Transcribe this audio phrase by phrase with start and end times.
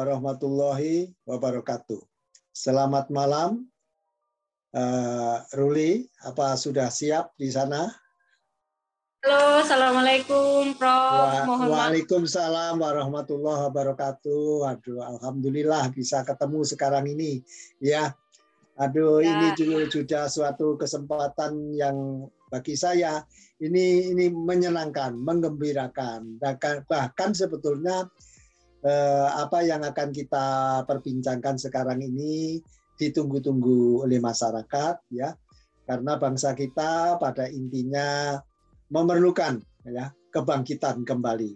[0.00, 2.00] warahmatullahi wabarakatuh.
[2.56, 3.68] Selamat malam,
[4.72, 6.08] uh, Ruli.
[6.24, 7.92] Apa sudah siap di sana?
[9.20, 11.44] Halo, assalamualaikum, Prof.
[11.44, 14.72] Wa Waalaikumsalam warahmatullahi wabarakatuh.
[14.72, 17.44] Aduh, alhamdulillah bisa ketemu sekarang ini,
[17.84, 18.16] ya.
[18.80, 19.36] Aduh, ya.
[19.36, 23.20] ini juga sudah suatu kesempatan yang bagi saya
[23.60, 26.40] ini ini menyenangkan, menggembirakan.
[26.40, 28.08] Bahkan, bahkan sebetulnya
[28.84, 30.46] eh, apa yang akan kita
[30.84, 32.60] perbincangkan sekarang ini
[32.96, 35.32] ditunggu-tunggu oleh masyarakat ya.
[35.88, 38.38] Karena bangsa kita pada intinya
[38.94, 41.50] memerlukan ya kebangkitan kembali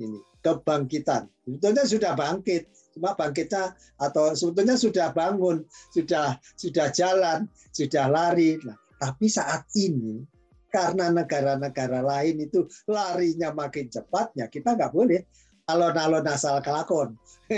[0.00, 1.26] ini kebangkitan.
[1.42, 8.56] Sebetulnya sudah bangkit cuma bangkitnya atau sebetulnya sudah bangun sudah sudah jalan sudah lari.
[8.62, 10.22] Nah, tapi saat ini
[10.70, 15.24] karena negara-negara lain itu larinya makin cepat ya kita nggak boleh
[15.66, 17.18] alon-alon asal kelakon.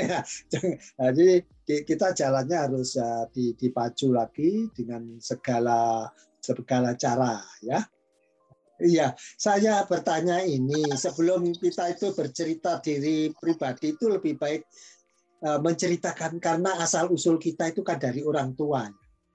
[1.00, 1.28] Jadi
[1.84, 6.08] kita jalannya harus uh, dipacu lagi dengan segala
[6.40, 7.84] segala cara ya.
[8.78, 14.62] Iya, saya bertanya ini sebelum kita itu bercerita diri pribadi itu lebih baik
[15.42, 18.86] uh, menceritakan karena asal usul kita itu kan dari orang tua.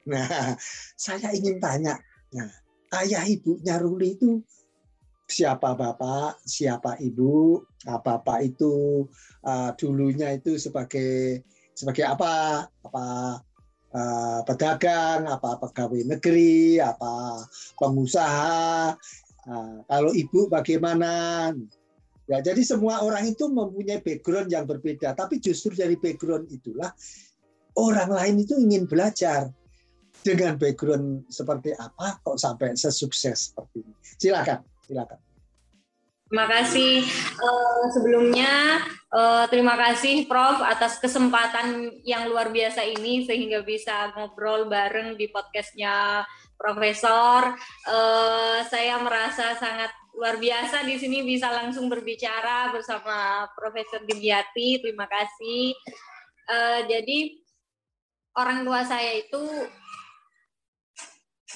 [0.08, 0.56] Nah,
[0.96, 2.00] saya ingin tanya,
[2.32, 2.50] nah,
[3.04, 4.40] ayah ibunya Ruli itu
[5.28, 7.64] siapa bapak, siapa ibu.
[7.88, 9.06] Nah, bapak itu
[9.44, 11.44] uh, dulunya itu sebagai
[11.74, 12.68] sebagai apa?
[12.86, 13.06] Apa
[13.96, 17.44] uh, pedagang, apa pegawai negeri, apa
[17.80, 18.94] pengusaha.
[19.44, 21.52] Uh, kalau ibu bagaimana?
[22.24, 26.88] Ya, jadi semua orang itu mempunyai background yang berbeda, tapi justru dari background itulah
[27.76, 29.52] orang lain itu ingin belajar
[30.24, 33.94] dengan background seperti apa kok sampai sesukses seperti ini.
[34.16, 35.20] Silakan silakan.
[36.34, 37.06] Terima kasih
[37.46, 38.82] uh, sebelumnya
[39.14, 45.30] uh, terima kasih Prof atas kesempatan yang luar biasa ini sehingga bisa ngobrol bareng di
[45.30, 46.26] podcastnya
[46.58, 47.54] Profesor.
[47.86, 54.82] Uh, saya merasa sangat luar biasa di sini bisa langsung berbicara bersama Profesor Dimyati.
[54.82, 55.78] Terima kasih.
[56.50, 57.30] Uh, jadi
[58.42, 59.70] orang tua saya itu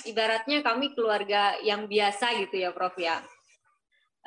[0.07, 3.19] ibaratnya kami keluarga yang biasa gitu ya Prof ya.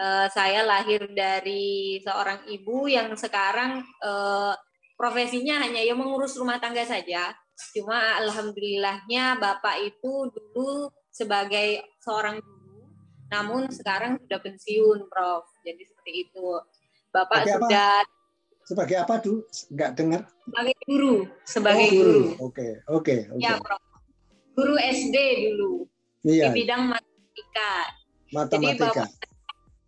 [0.01, 4.57] Uh, saya lahir dari seorang ibu yang sekarang uh,
[4.97, 7.37] profesinya hanya ya mengurus rumah tangga saja.
[7.77, 12.89] Cuma alhamdulillahnya Bapak itu dulu sebagai seorang guru,
[13.29, 15.45] namun sekarang sudah pensiun, Prof.
[15.65, 16.49] Jadi seperti itu.
[17.13, 18.65] Bapak sebagai sudah apa?
[18.65, 19.39] sebagai apa tuh?
[19.69, 20.23] Enggak dengar?
[20.49, 21.15] Sebagai guru,
[21.45, 22.25] sebagai oh, guru.
[22.41, 23.43] Oke, oke, oke.
[23.45, 23.90] Ya, Prof
[24.61, 25.17] guru SD
[25.49, 25.89] dulu
[26.29, 26.53] iya.
[26.53, 27.73] di bidang matematika.
[28.31, 28.69] Matematika.
[28.69, 29.09] Jadi bapak,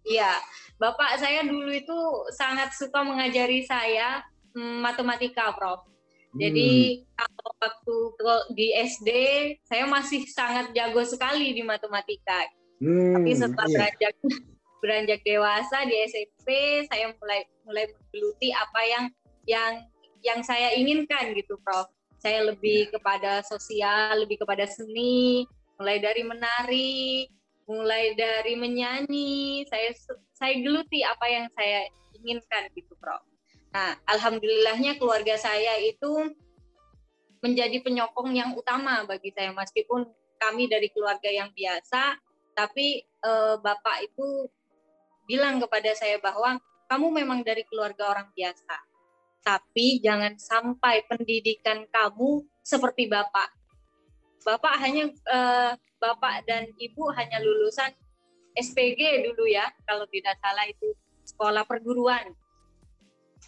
[0.09, 0.33] iya,
[0.81, 1.99] bapak saya dulu itu
[2.33, 4.25] sangat suka mengajari saya
[4.57, 5.85] hmm, matematika, Prof.
[6.33, 7.13] Jadi hmm.
[7.13, 7.97] kalau waktu
[8.57, 9.11] di SD
[9.69, 12.49] saya masih sangat jago sekali di matematika.
[12.81, 13.77] Hmm, Tapi setelah iya.
[13.77, 14.15] beranjak
[14.83, 16.49] beranjak dewasa di SMP
[16.89, 19.05] saya mulai mulai menggeluti apa yang
[19.45, 19.73] yang
[20.25, 25.43] yang saya inginkan gitu, Prof saya lebih kepada sosial, lebih kepada seni,
[25.75, 27.27] mulai dari menari,
[27.67, 29.67] mulai dari menyanyi.
[29.67, 29.91] Saya
[30.39, 33.27] saya geluti apa yang saya inginkan gitu, Prof.
[33.75, 36.31] Nah, alhamdulillahnya keluarga saya itu
[37.43, 40.07] menjadi penyokong yang utama bagi saya meskipun
[40.39, 42.23] kami dari keluarga yang biasa,
[42.55, 44.47] tapi eh, bapak itu
[45.27, 48.92] bilang kepada saya bahwa kamu memang dari keluarga orang biasa
[49.43, 53.51] tapi jangan sampai pendidikan kamu seperti bapak.
[54.43, 57.91] Bapak hanya uh, bapak dan ibu hanya lulusan
[58.55, 60.95] SPG dulu ya, kalau tidak salah itu
[61.27, 62.35] sekolah perguruan.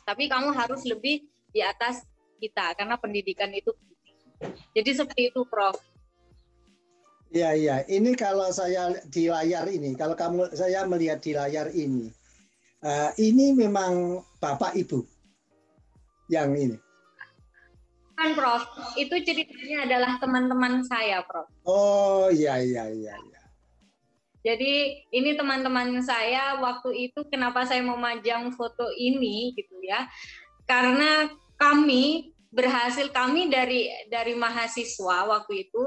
[0.03, 2.03] Tapi kamu harus lebih di atas
[2.43, 3.71] kita karena pendidikan itu
[4.75, 5.79] Jadi seperti itu, Prof.
[7.33, 7.77] Iya, iya.
[7.87, 12.13] Ini kalau saya di layar ini, kalau kamu saya melihat di layar ini,
[12.85, 15.14] uh, ini memang bapak ibu
[16.35, 16.79] yang ini?
[18.15, 18.63] Kan Prof,
[18.95, 21.47] itu ceritanya adalah teman-teman saya Prof.
[21.67, 23.15] Oh iya iya iya.
[23.15, 23.41] iya.
[24.45, 30.05] Jadi ini teman-teman saya waktu itu kenapa saya memajang foto ini gitu ya,
[30.69, 35.83] karena kami berhasil kami dari dari mahasiswa waktu itu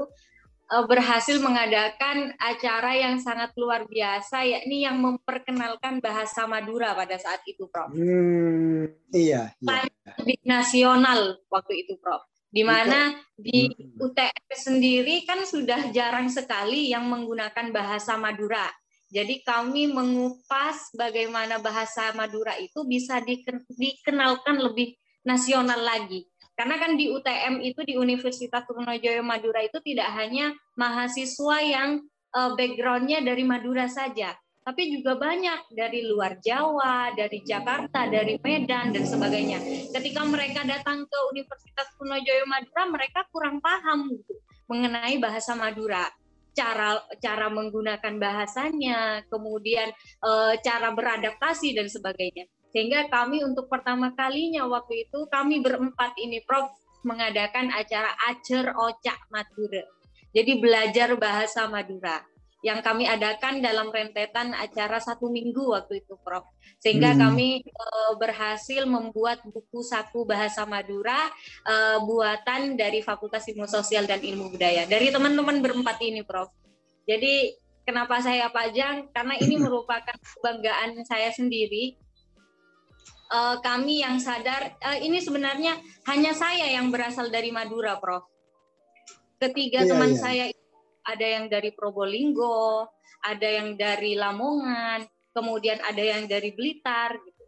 [0.68, 7.40] Eh, berhasil mengadakan acara yang sangat luar biasa, yakni yang memperkenalkan bahasa Madura pada saat
[7.48, 7.88] itu, Prof.
[7.88, 9.48] Hmm, iya.
[9.64, 9.88] iya.
[10.28, 12.20] Di nasional waktu itu, Prof.
[12.52, 13.96] Di mana di hmm.
[13.96, 18.68] UTS sendiri kan sudah jarang sekali yang menggunakan bahasa Madura.
[19.08, 24.92] Jadi kami mengupas bagaimana bahasa Madura itu bisa dikenalkan lebih
[25.24, 26.28] nasional lagi.
[26.52, 32.04] Karena kan di UTM itu di Universitas Trunojoyo Madura itu tidak hanya mahasiswa yang
[32.36, 34.34] uh, backgroundnya dari Madura saja,
[34.68, 39.64] tapi juga banyak dari luar Jawa, dari Jakarta, dari Medan dan sebagainya.
[39.96, 44.36] Ketika mereka datang ke Universitas Trunojoyo Madura, mereka kurang paham gitu,
[44.68, 46.04] mengenai bahasa Madura
[46.52, 49.88] cara cara menggunakan bahasanya, kemudian
[50.20, 52.44] e, cara beradaptasi dan sebagainya.
[52.68, 56.68] Sehingga kami untuk pertama kalinya waktu itu kami berempat ini Prof
[57.08, 59.88] mengadakan acara Acer Ocak Madura.
[60.36, 62.20] Jadi belajar bahasa Madura
[62.58, 66.42] yang kami adakan dalam rentetan acara satu minggu waktu itu, Prof.
[66.82, 67.20] Sehingga hmm.
[67.22, 71.30] kami uh, berhasil membuat buku saku bahasa Madura
[71.62, 76.50] uh, buatan dari Fakultas Ilmu Sosial dan Ilmu Budaya dari teman-teman berempat ini, Prof.
[77.06, 77.54] Jadi
[77.86, 79.06] kenapa saya pajang?
[79.14, 81.94] Karena ini merupakan kebanggaan saya sendiri.
[83.28, 85.76] Uh, kami yang sadar uh, ini sebenarnya
[86.08, 88.26] hanya saya yang berasal dari Madura, Prof.
[89.38, 90.18] Ketiga yeah, teman yeah.
[90.18, 90.44] saya
[91.08, 92.84] ada yang dari Probolinggo,
[93.24, 97.44] ada yang dari Lamongan, kemudian ada yang dari Blitar gitu.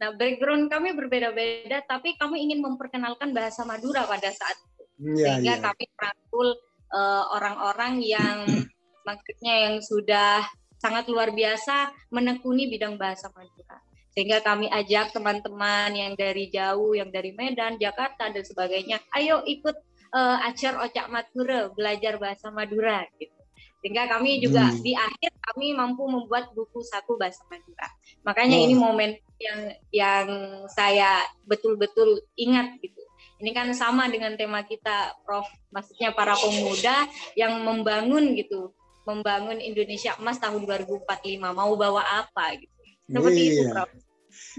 [0.00, 4.82] Nah, background kami berbeda-beda tapi kami ingin memperkenalkan bahasa Madura pada saat itu.
[5.16, 5.62] Ya, Sehingga ya.
[5.64, 6.48] kami merangkul
[6.92, 8.38] uh, orang-orang yang
[9.08, 10.44] maksudnya yang sudah
[10.80, 13.80] sangat luar biasa menekuni bidang bahasa Madura.
[14.10, 19.76] Sehingga kami ajak teman-teman yang dari jauh, yang dari Medan, Jakarta dan sebagainya, ayo ikut
[20.14, 23.34] uh, acar ocak Madura, belajar bahasa Madura gitu.
[23.80, 24.84] Sehingga kami juga hmm.
[24.84, 27.88] di akhir kami mampu membuat buku satu bahasa Madura.
[28.28, 28.64] Makanya oh.
[28.68, 29.10] ini momen
[29.40, 30.28] yang yang
[30.68, 33.00] saya betul-betul ingat gitu.
[33.40, 35.48] Ini kan sama dengan tema kita, Prof.
[35.72, 38.76] Maksudnya para pemuda yang membangun gitu,
[39.08, 41.40] membangun Indonesia Emas tahun 2045.
[41.40, 42.76] Mau bawa apa gitu.
[43.08, 43.48] Seperti iya.
[43.48, 43.90] itu, Prof.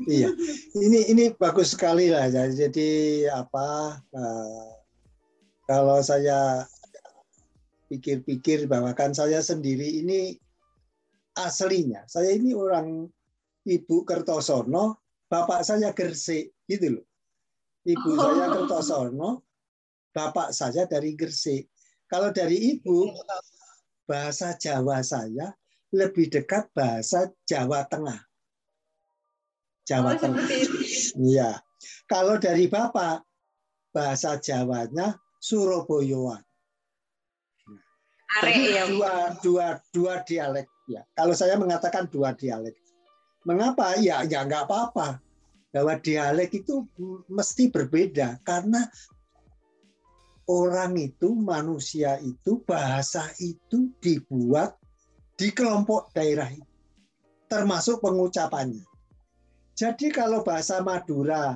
[0.03, 0.29] Iya,
[0.83, 2.27] ini ini bagus sekali lah.
[2.27, 4.01] Jadi apa?
[4.11, 4.80] Uh,
[5.71, 6.67] kalau saya
[7.87, 10.35] pikir-pikir bahwa kan saya sendiri ini
[11.39, 13.07] aslinya, saya ini orang
[13.63, 14.99] Ibu Kertosono,
[15.31, 17.07] bapak saya Gresik, gitu loh.
[17.87, 18.19] Ibu oh.
[18.19, 19.29] saya Kertosono,
[20.11, 21.71] bapak saya dari Gresik.
[22.11, 23.07] Kalau dari ibu,
[24.03, 25.55] bahasa Jawa saya
[25.95, 28.19] lebih dekat bahasa Jawa Tengah.
[29.87, 30.43] Jawa oh, Tengah.
[31.15, 31.63] Iya.
[32.11, 33.23] Kalau dari bapak,
[33.95, 36.45] bahasa Jawanya Surabayaan.
[38.31, 38.87] Jadi ya.
[38.87, 41.03] dua, dua, dua dialek ya.
[41.17, 42.77] Kalau saya mengatakan dua dialek,
[43.43, 43.99] mengapa?
[43.99, 45.19] Ya, ya nggak apa-apa.
[45.71, 46.87] Bahwa dialek itu
[47.27, 48.87] mesti berbeda karena
[50.47, 54.75] orang itu, manusia itu, bahasa itu dibuat
[55.39, 56.71] di kelompok daerah itu,
[57.47, 58.83] termasuk pengucapannya.
[59.75, 61.55] Jadi kalau bahasa Madura,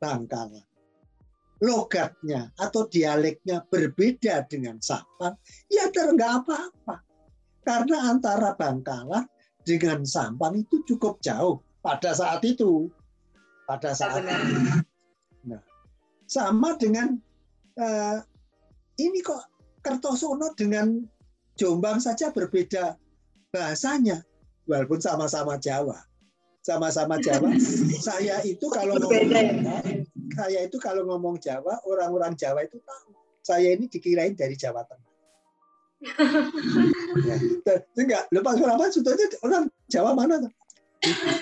[0.00, 0.64] Bangkalan,
[1.62, 5.38] logatnya atau dialeknya berbeda dengan Sampang,
[5.70, 6.96] ya nggak apa-apa.
[7.62, 9.22] Karena antara Bangkalan
[9.62, 12.90] dengan Sampang itu cukup jauh pada saat itu.
[13.70, 14.82] Pada saat itu.
[15.46, 15.62] Nah,
[16.26, 17.14] sama dengan
[17.78, 18.18] uh,
[18.98, 19.46] ini kok
[19.86, 20.98] Kertosono dengan
[21.54, 22.98] Jombang saja berbeda
[23.54, 24.18] bahasanya,
[24.66, 25.94] walaupun sama-sama Jawa
[26.62, 27.50] sama-sama Jawa.
[28.06, 29.82] saya itu kalau ngomong Jawa,
[30.32, 33.12] saya itu kalau ngomong Jawa, orang-orang Jawa itu tahu.
[33.42, 35.12] Saya ini dikirain dari Jawa Tengah.
[37.30, 37.36] ya,
[37.94, 40.42] enggak, lepas apa sebetulnya orang Jawa mana?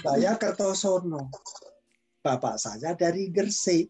[0.05, 1.33] Saya Kertosono.
[2.21, 3.89] Bapak saya dari Gresik.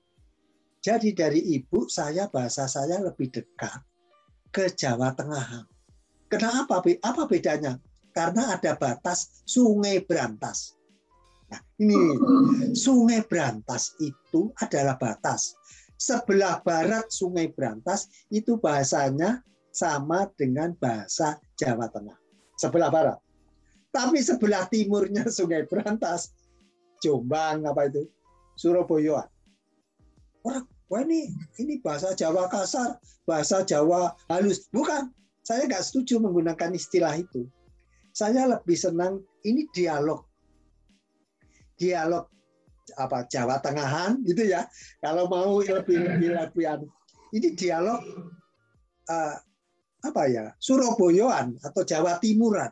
[0.81, 3.83] Jadi dari ibu saya bahasa saya lebih dekat
[4.55, 5.67] ke Jawa Tengah.
[6.31, 6.81] Kenapa?
[6.83, 7.77] Apa bedanya?
[8.15, 10.80] Karena ada batas Sungai Berantas.
[11.51, 11.99] Nah, ini
[12.79, 15.59] Sungai Berantas itu adalah batas.
[16.01, 19.43] Sebelah barat Sungai Berantas itu bahasanya
[19.75, 22.17] sama dengan bahasa Jawa Tengah.
[22.57, 23.19] Sebelah barat.
[23.91, 26.31] Tapi sebelah timurnya Sungai Berantas,
[27.03, 28.07] Jombang apa itu?
[28.55, 29.27] Surabaya.
[30.47, 34.71] Orang, wah ini ini bahasa Jawa kasar, bahasa Jawa halus.
[34.71, 35.11] Bukan,
[35.43, 37.51] saya nggak setuju menggunakan istilah itu.
[38.15, 40.30] Saya lebih senang ini dialog
[41.81, 42.29] dialog
[43.01, 44.69] apa Jawa Tengahan gitu ya.
[45.01, 46.87] Kalau mau lebih lebih lebih anu.
[47.31, 48.03] ini dialog
[49.09, 49.37] uh,
[50.05, 52.69] apa ya Surabayaan atau Jawa Timuran.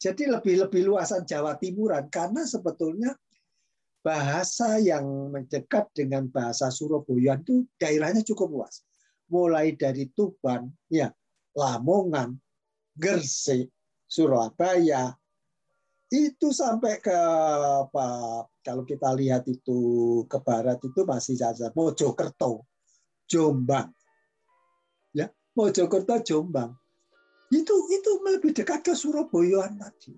[0.00, 3.12] Jadi lebih lebih luasan Jawa Timuran karena sebetulnya
[4.00, 8.80] bahasa yang mendekat dengan bahasa Surabaya itu daerahnya cukup luas.
[9.28, 11.12] Mulai dari Tuban, ya,
[11.52, 12.34] Lamongan,
[12.96, 13.68] Gresik,
[14.08, 15.14] Surabaya,
[16.10, 17.14] itu sampai ke
[17.86, 19.78] apa kalau kita lihat itu
[20.26, 22.66] ke barat itu masih saja Mojokerto,
[23.30, 23.94] Jombang.
[25.14, 26.74] Ya, Mojokerto, Jombang.
[27.54, 30.14] Itu itu lebih dekat ke Surabaya tadi.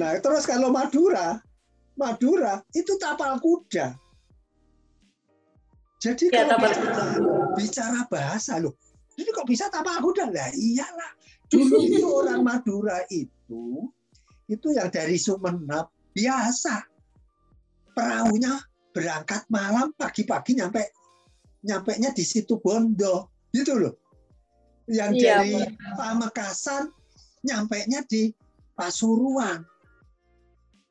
[0.00, 1.36] Nah, terus kalau Madura,
[2.00, 3.92] Madura itu tapal kuda.
[6.00, 7.04] Jadi ya, kalau bicara,
[7.52, 8.72] bicara bahasa loh,
[9.20, 10.32] ini kok bisa tapal kuda?
[10.32, 11.12] Lah iyalah,
[11.50, 13.90] dulu itu orang Madura itu
[14.50, 16.82] itu yang dari Sumeneb biasa.
[17.94, 18.58] Perahunya
[18.90, 20.82] berangkat malam pagi-pagi nyampe
[21.62, 23.30] nyampe nya di situ Bondo.
[23.54, 23.94] Gitu loh.
[24.90, 25.54] Yang iya, dari
[25.94, 26.90] Pamekasan
[27.46, 28.34] nyampe nya di
[28.74, 29.62] Pasuruan.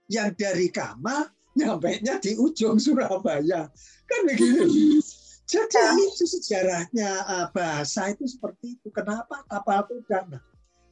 [0.08, 1.28] Yang dari Kamal
[1.60, 3.68] nyampe nya di ujung Surabaya.
[4.08, 4.63] Kan begitu
[5.50, 5.98] jadi ya.
[5.98, 10.44] itu sejarahnya ah, bahasa itu seperti itu kenapa kapal kuda nah,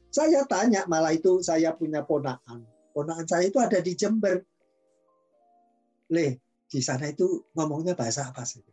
[0.10, 2.66] saya tanya malah itu saya punya ponakan
[2.98, 4.42] Ponakan saya itu ada di Jember.
[6.10, 8.66] Le, di sana itu ngomongnya bahasa apa sih?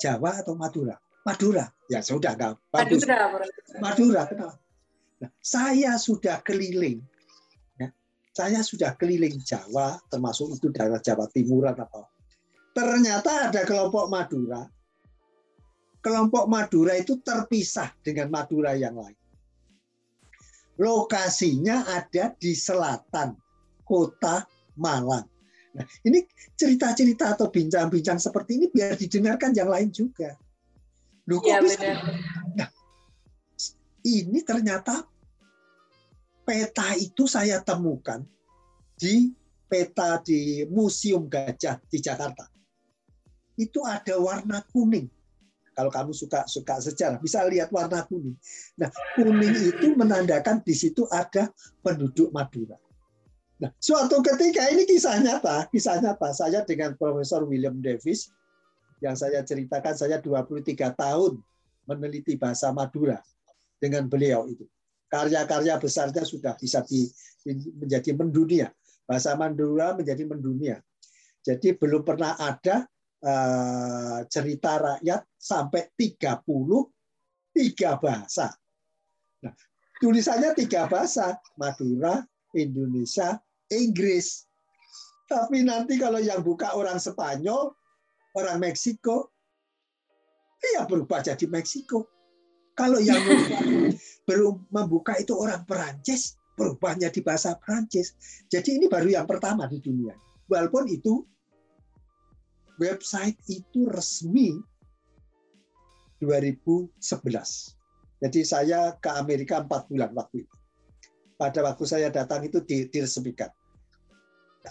[0.00, 0.96] Jawa atau Madura?
[1.28, 1.68] Madura.
[1.92, 3.04] Ya sudah enggak bagus.
[3.04, 3.28] Madura.
[3.76, 4.56] Madura, kenapa?
[5.20, 7.04] Nah, saya sudah keliling.
[7.76, 7.92] Ya,
[8.32, 12.08] saya sudah keliling Jawa, termasuk itu daerah Jawa Timuran apa.
[12.72, 14.64] Ternyata ada kelompok Madura.
[16.06, 19.18] Kelompok Madura itu terpisah dengan Madura yang lain.
[20.78, 23.34] Lokasinya ada di selatan
[23.82, 24.46] kota
[24.78, 25.26] Malang.
[25.74, 26.22] Nah, ini
[26.54, 30.38] cerita-cerita atau bincang-bincang seperti ini biar didengarkan yang lain juga.
[31.26, 31.98] Loh, kok ya, bisa?
[32.54, 32.70] Nah,
[34.06, 35.10] ini ternyata
[36.46, 38.22] peta itu saya temukan
[38.94, 39.34] di
[39.66, 42.46] peta di Museum Gajah di Jakarta.
[43.58, 45.15] Itu ada warna kuning.
[45.76, 48.32] Kalau kamu suka suka sejarah, bisa lihat warna kuning.
[48.80, 51.52] Nah, kuning itu menandakan di situ ada
[51.84, 52.80] penduduk Madura.
[53.60, 58.32] Nah, suatu ketika ini kisah nyata, kisah nyata saya dengan Profesor William Davis
[59.04, 61.44] yang saya ceritakan saya 23 tahun
[61.84, 63.20] meneliti bahasa Madura
[63.76, 64.64] dengan beliau itu.
[65.12, 67.04] Karya-karya besarnya sudah bisa di,
[67.76, 68.72] menjadi mendunia.
[69.04, 70.80] Bahasa Madura menjadi mendunia.
[71.46, 72.88] Jadi belum pernah ada
[74.30, 76.46] cerita rakyat sampai 30
[77.56, 78.52] tiga bahasa.
[79.42, 79.54] Nah,
[79.98, 82.20] tulisannya tiga bahasa, Madura,
[82.54, 83.40] Indonesia,
[83.72, 84.44] Inggris.
[85.26, 87.74] Tapi nanti kalau yang buka orang Spanyol,
[88.38, 89.32] orang Meksiko,
[90.62, 92.06] ya berubah jadi Meksiko.
[92.76, 93.18] Kalau yang
[94.28, 98.14] belum membuka itu orang Perancis, berubahnya di bahasa Perancis.
[98.52, 100.12] Jadi ini baru yang pertama di dunia.
[100.46, 101.24] Walaupun itu
[102.80, 104.56] website itu resmi
[106.20, 106.92] 2011.
[108.16, 110.56] Jadi saya ke Amerika empat bulan waktu itu
[111.36, 113.52] pada waktu saya datang itu diresmikan.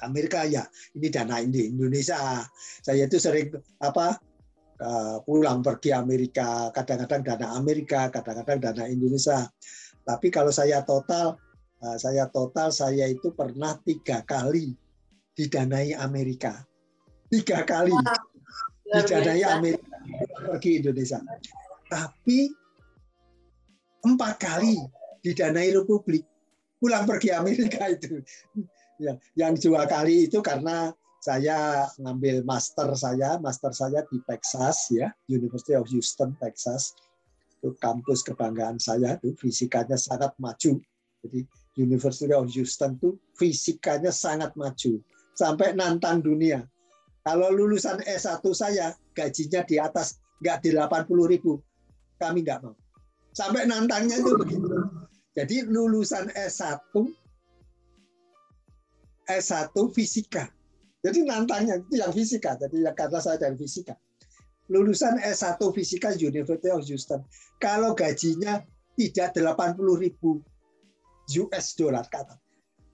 [0.04, 2.44] Amerika ya, ini dana ini Indonesia.
[2.84, 4.20] Saya itu sering apa
[5.24, 9.48] pulang pergi Amerika, kadang-kadang dana Amerika, kadang-kadang dana Indonesia.
[10.04, 11.40] Tapi kalau saya total,
[11.80, 14.76] eh, saya total saya itu pernah tiga kali
[15.32, 16.60] didanai Amerika,
[17.30, 17.94] tiga kali
[18.90, 19.96] didanai Amerika
[20.46, 21.20] pergi Indonesia.
[21.90, 22.50] Tapi
[24.06, 24.78] empat kali
[25.26, 26.26] didanai Republik
[26.78, 28.22] pulang pergi Amerika itu.
[29.02, 35.10] Ya, yang dua kali itu karena saya ngambil master saya, master saya di Texas ya,
[35.26, 36.94] University of Houston, Texas.
[37.60, 40.78] Itu kampus kebanggaan saya itu fisikanya sangat maju.
[41.26, 41.40] Jadi
[41.82, 45.02] University of Houston itu fisikanya sangat maju
[45.34, 46.64] sampai nantang dunia.
[47.26, 51.58] Kalau lulusan S1 saya gajinya di atas nggak di 80 ribu,
[52.22, 52.78] kami nggak mau.
[53.34, 54.70] Sampai nantangnya itu begitu.
[55.34, 56.94] Jadi lulusan S1
[59.26, 60.46] S1 fisika.
[61.02, 62.62] Jadi nantangnya itu yang fisika.
[62.62, 63.98] Jadi kata saya dari fisika.
[64.70, 67.26] Lulusan S1 fisika University of Houston.
[67.58, 68.62] Kalau gajinya
[68.94, 70.46] tidak 80 ribu
[71.42, 72.38] US dollar kata.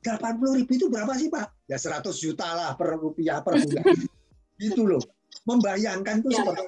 [0.07, 1.67] 80 ribu itu berapa sih Pak?
[1.67, 3.83] Ya 100 juta lah per rupiah per bulan.
[4.61, 5.01] itu loh.
[5.49, 6.45] Membayangkan itu ya.
[6.45, 6.63] seperti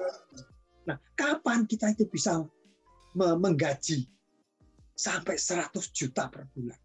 [0.84, 2.42] Nah, kapan kita itu bisa
[3.14, 4.04] menggaji
[4.92, 6.76] sampai 100 juta per bulan.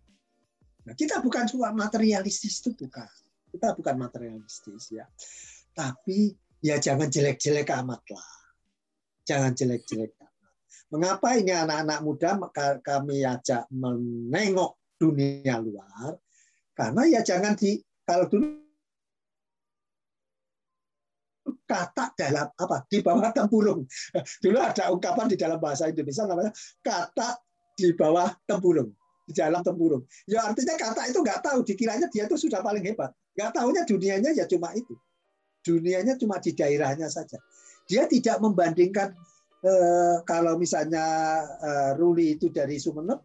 [0.88, 3.10] Nah, kita bukan cuma materialistis itu bukan.
[3.50, 5.10] Kita bukan materialistis ya.
[5.74, 8.32] Tapi ya jangan jelek-jelek amat lah.
[9.26, 10.54] Jangan jelek-jelek amat.
[10.90, 12.30] Mengapa ini anak-anak muda
[12.82, 16.18] kami ajak menengok dunia luar?
[16.74, 18.69] Karena ya jangan di kalau dulu
[21.66, 23.86] kata dalam apa di bawah tempurung.
[24.44, 26.52] Dulu ada ungkapan di dalam bahasa Indonesia namanya
[26.84, 27.40] kata
[27.78, 28.92] di bawah tempurung.
[29.30, 30.02] di dalam tempurung.
[30.26, 33.14] Ya artinya kata itu nggak tahu, dikiranya dia itu sudah paling hebat.
[33.38, 34.98] Nggak tahunya dunianya ya cuma itu.
[35.62, 37.38] Dunianya cuma di daerahnya saja.
[37.86, 39.14] Dia tidak membandingkan
[39.62, 41.06] eh, kalau misalnya
[41.62, 43.22] eh, Ruli itu dari Sumeneb,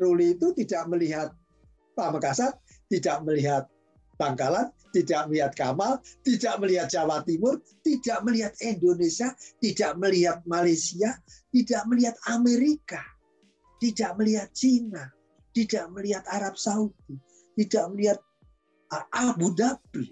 [0.00, 1.36] Ruli itu tidak melihat
[1.92, 2.56] Pamekasan,
[2.88, 3.68] tidak melihat
[4.16, 11.20] Bangkalan, tidak melihat Kamal, tidak melihat Jawa Timur, tidak melihat Indonesia, tidak melihat Malaysia,
[11.52, 13.00] tidak melihat Amerika,
[13.76, 15.12] tidak melihat Cina,
[15.52, 17.20] tidak melihat Arab Saudi,
[17.60, 18.18] tidak melihat
[19.12, 20.08] Abu Dhabi,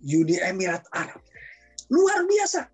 [0.00, 1.20] Uni Emirat Arab.
[1.92, 2.64] Luar biasa.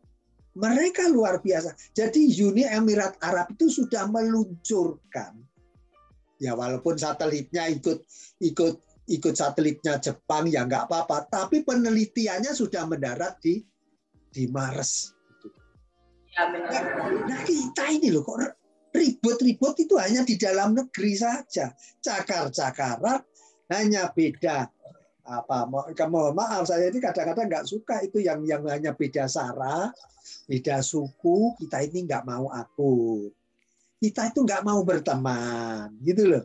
[0.56, 1.76] Mereka luar biasa.
[1.92, 5.36] Jadi Uni Emirat Arab itu sudah meluncurkan
[6.36, 8.04] ya walaupun satelitnya ikut
[8.44, 8.74] ikut
[9.06, 13.62] ikut satelitnya Jepang ya nggak apa-apa, tapi penelitiannya sudah mendarat di
[14.30, 15.14] di Mars.
[16.36, 16.52] Ya,
[17.24, 18.44] Nah kita ini loh kok
[18.92, 21.72] ribut-ribut itu hanya di dalam negeri saja.
[22.04, 23.24] Cakar-cakaran
[23.72, 24.68] hanya beda
[25.26, 25.66] apa
[26.06, 29.90] mohon maaf saya ini kadang-kadang nggak suka itu yang yang hanya beda sara,
[30.46, 33.34] beda suku kita ini nggak mau akur.
[33.96, 36.44] Kita itu nggak mau berteman, gitu loh.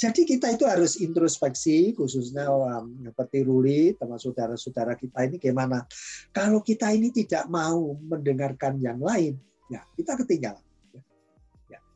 [0.00, 5.84] Jadi kita itu harus introspeksi, khususnya um, seperti Ruli, teman saudara-saudara kita ini gimana.
[6.32, 9.36] Kalau kita ini tidak mau mendengarkan yang lain,
[9.68, 10.64] ya kita ketinggalan.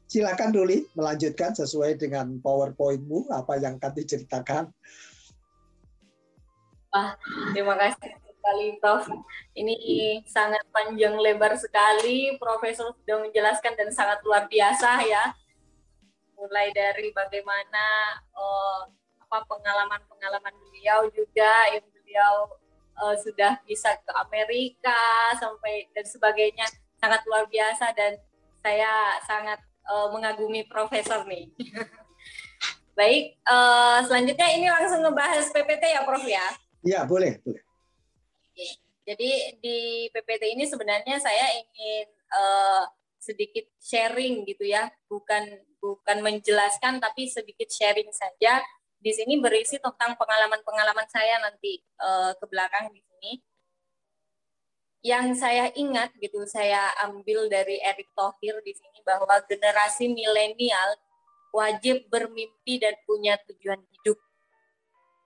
[0.04, 4.68] Silakan Ruli melanjutkan sesuai dengan PowerPoint-mu apa yang akan diceritakan.
[6.92, 7.16] Wah,
[7.56, 9.08] terima kasih sekali Prof.
[9.56, 9.74] Ini
[10.28, 12.36] sangat panjang lebar sekali.
[12.36, 15.32] Profesor sudah menjelaskan dan sangat luar biasa ya.
[16.44, 18.84] Mulai dari bagaimana uh,
[19.24, 22.52] apa pengalaman-pengalaman beliau juga yang beliau
[23.00, 26.68] uh, sudah bisa ke Amerika sampai dan sebagainya
[27.00, 28.20] sangat luar biasa dan
[28.60, 29.56] saya sangat
[29.88, 31.48] uh, mengagumi profesor nih.
[32.98, 36.46] Baik, uh, selanjutnya ini langsung ngebahas PPT ya, Prof ya?
[36.84, 37.62] Iya, boleh, boleh.
[39.04, 39.30] Jadi
[39.60, 42.86] di PPT ini sebenarnya saya ingin uh,
[43.24, 48.60] sedikit sharing gitu ya, bukan bukan menjelaskan tapi sedikit sharing saja.
[49.00, 53.32] Di sini berisi tentang pengalaman-pengalaman saya nanti uh, ke belakang di sini
[55.04, 60.96] yang saya ingat gitu saya ambil dari Erick Thohir di sini bahwa generasi milenial
[61.52, 64.16] wajib bermimpi dan punya tujuan hidup.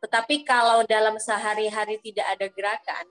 [0.03, 3.07] Tetapi kalau dalam sehari-hari tidak ada gerakan,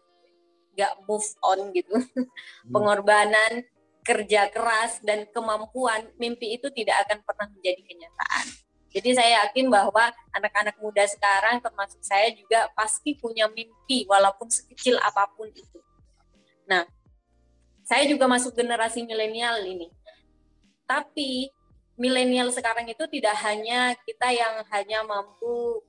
[0.76, 2.72] nggak move on gitu, hmm.
[2.76, 3.64] pengorbanan,
[4.08, 8.48] kerja keras dan kemampuan, mimpi itu tidak akan pernah menjadi kenyataan.
[8.88, 14.96] Jadi saya yakin bahwa anak-anak muda sekarang termasuk saya juga pasti punya mimpi walaupun sekecil
[15.04, 15.84] apa pun itu
[16.68, 16.84] Nah,
[17.88, 19.88] saya juga masuk generasi milenial ini.
[20.84, 21.48] Tapi
[21.96, 25.82] milenial sekarang itu tidak hanya kita yang hanya mampu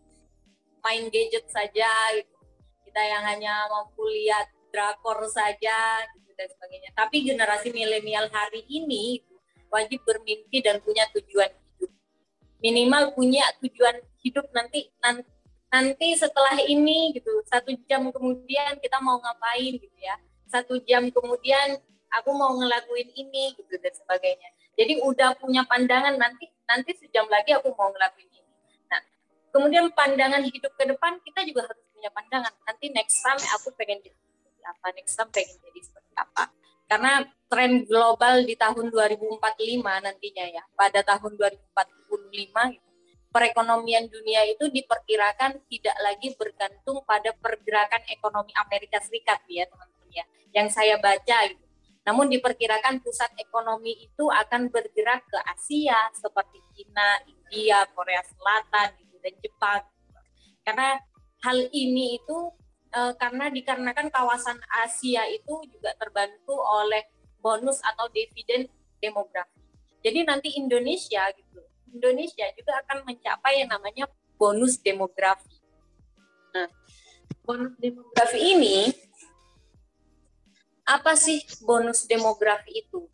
[0.80, 2.38] main gadget saja gitu.
[2.86, 6.90] Kita yang hanya mampu lihat drakor saja gitu dan sebagainya.
[6.94, 9.22] Tapi generasi milenial hari ini
[9.68, 11.90] wajib bermimpi dan punya tujuan hidup.
[12.58, 14.90] Minimal punya tujuan hidup nanti
[15.68, 20.16] nanti setelah ini gitu satu jam kemudian kita mau ngapain gitu ya
[20.48, 21.76] satu jam kemudian
[22.08, 24.48] aku mau ngelakuin ini gitu dan sebagainya.
[24.78, 28.52] Jadi udah punya pandangan nanti nanti sejam lagi aku mau ngelakuin ini.
[28.88, 29.00] Nah,
[29.52, 32.52] kemudian pandangan hidup ke depan kita juga harus punya pandangan.
[32.64, 34.00] Nanti next time aku pengen
[34.68, 36.44] apa, next time pengen jadi seperti apa.
[36.88, 37.12] Karena
[37.48, 39.40] tren global di tahun 2045
[39.84, 42.88] nantinya ya, pada tahun 2045 gitu,
[43.28, 50.24] perekonomian dunia itu diperkirakan tidak lagi bergantung pada pergerakan ekonomi Amerika Serikat ya teman-teman ya
[50.56, 51.64] yang saya baca gitu.
[52.08, 59.16] Namun diperkirakan pusat ekonomi itu akan bergerak ke Asia seperti China, India, Korea Selatan gitu,
[59.20, 59.82] dan Jepang.
[60.64, 60.96] Karena
[61.44, 62.38] hal ini itu
[62.88, 67.04] e, karena dikarenakan kawasan Asia itu juga terbantu oleh
[67.38, 68.66] bonus atau dividen
[68.98, 69.60] demografi.
[70.02, 71.60] Jadi nanti Indonesia gitu,
[71.92, 74.06] Indonesia juga akan mencapai yang namanya
[74.38, 75.58] bonus demografi.
[76.54, 76.70] Nah,
[77.42, 78.90] bonus demografi ini
[80.88, 83.04] apa sih bonus demografi itu?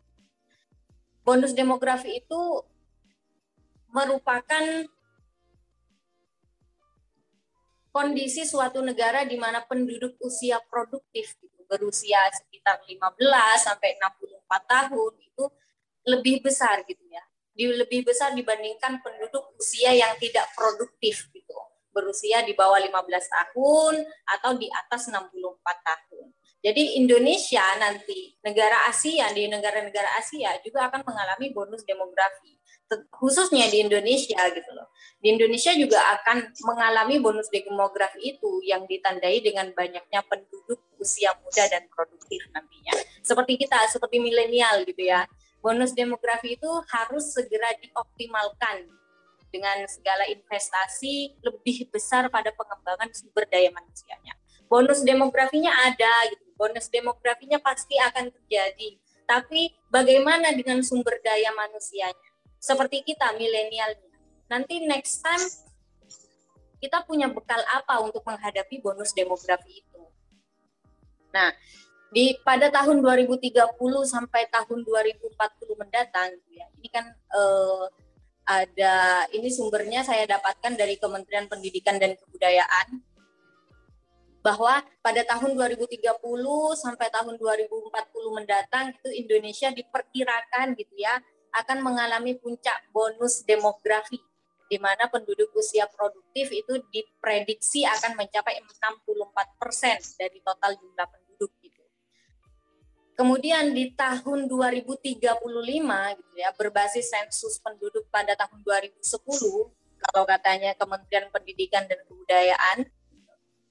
[1.25, 2.41] Bonus demografi itu
[3.91, 4.63] merupakan
[7.95, 12.99] kondisi suatu negara di mana penduduk usia produktif gitu, berusia sekitar 15
[13.55, 15.43] sampai 64 tahun itu
[16.03, 17.23] lebih besar gitu ya.
[17.55, 21.55] Di lebih besar dibandingkan penduduk usia yang tidak produktif gitu.
[21.95, 22.91] Berusia di bawah 15
[23.31, 26.35] tahun atau di atas 64 tahun.
[26.59, 32.59] Jadi Indonesia nanti negara Asia di negara-negara Asia juga akan mengalami bonus demografi
[33.09, 34.87] khususnya di Indonesia gitu loh.
[35.17, 41.65] Di Indonesia juga akan mengalami bonus demografi itu yang ditandai dengan banyaknya penduduk usia muda
[41.65, 42.93] dan produktif nantinya.
[43.25, 45.25] Seperti kita, seperti milenial gitu ya.
[45.65, 48.85] Bonus demografi itu harus segera dioptimalkan
[49.49, 54.37] dengan segala investasi lebih besar pada pengembangan sumber daya manusianya.
[54.69, 56.45] Bonus demografinya ada gitu.
[56.53, 58.99] Bonus demografinya pasti akan terjadi.
[59.25, 62.24] Tapi bagaimana dengan sumber daya manusianya?
[62.65, 64.17] Seperti kita milenialnya.
[64.49, 65.45] Nanti next time
[66.81, 70.01] kita punya bekal apa untuk menghadapi bonus demografi itu.
[71.29, 71.53] Nah,
[72.09, 73.53] di pada tahun 2030
[74.05, 76.65] sampai tahun 2040 mendatang ya.
[76.81, 77.85] Ini kan eh,
[78.45, 83.01] ada ini sumbernya saya dapatkan dari Kementerian Pendidikan dan Kebudayaan
[84.45, 86.05] bahwa pada tahun 2030
[86.77, 87.89] sampai tahun 2040
[88.29, 91.17] mendatang itu Indonesia diperkirakan gitu ya
[91.55, 94.19] akan mengalami puncak bonus demografi
[94.65, 101.51] di mana penduduk usia produktif itu diprediksi akan mencapai 64 persen dari total jumlah penduduk
[101.61, 101.83] gitu.
[103.15, 105.21] Kemudian di tahun 2035
[106.19, 108.99] gitu ya berbasis sensus penduduk pada tahun 2010
[109.95, 112.89] kalau katanya Kementerian Pendidikan dan Kebudayaan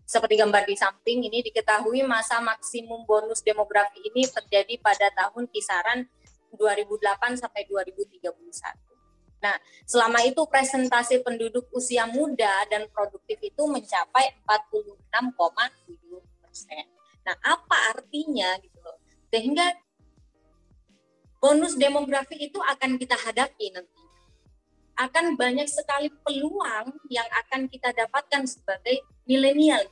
[0.05, 6.05] seperti gambar di samping ini diketahui masa maksimum bonus demografi ini terjadi pada tahun kisaran
[6.57, 8.31] 2008 sampai 2031.
[9.45, 16.85] Nah, selama itu presentasi penduduk usia muda dan produktif itu mencapai 46,7 persen.
[17.29, 18.97] Nah, apa artinya gitu loh?
[19.29, 19.69] Sehingga
[21.45, 24.03] bonus demografi itu akan kita hadapi nanti.
[24.97, 29.85] Akan banyak sekali peluang yang akan kita dapatkan sebagai milenial.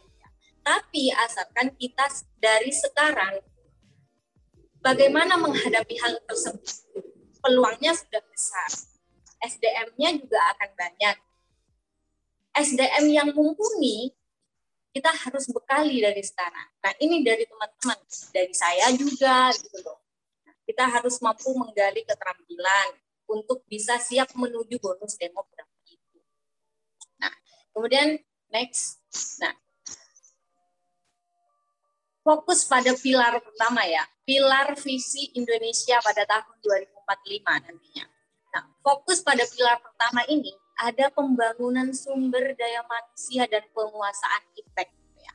[0.64, 2.08] Tapi asalkan kita
[2.40, 3.42] dari sekarang
[4.82, 6.84] bagaimana menghadapi hal tersebut?
[7.42, 8.70] Peluangnya sudah besar.
[9.42, 11.16] SDM-nya juga akan banyak.
[12.52, 14.12] SDM yang mumpuni
[14.92, 16.68] kita harus bekali dari sekarang.
[16.84, 20.04] Nah, ini dari teman-teman, dari saya juga gitu loh.
[20.68, 26.20] Kita harus mampu menggali keterampilan untuk bisa siap menuju bonus demografi itu.
[27.18, 27.32] Nah,
[27.72, 28.20] kemudian
[28.52, 29.00] next.
[29.40, 29.56] Nah,
[32.22, 38.06] fokus pada pilar pertama ya, pilar visi Indonesia pada tahun 2045 nantinya.
[38.54, 45.32] Nah, fokus pada pilar pertama ini ada pembangunan sumber daya manusia dan penguasaan iptek ya.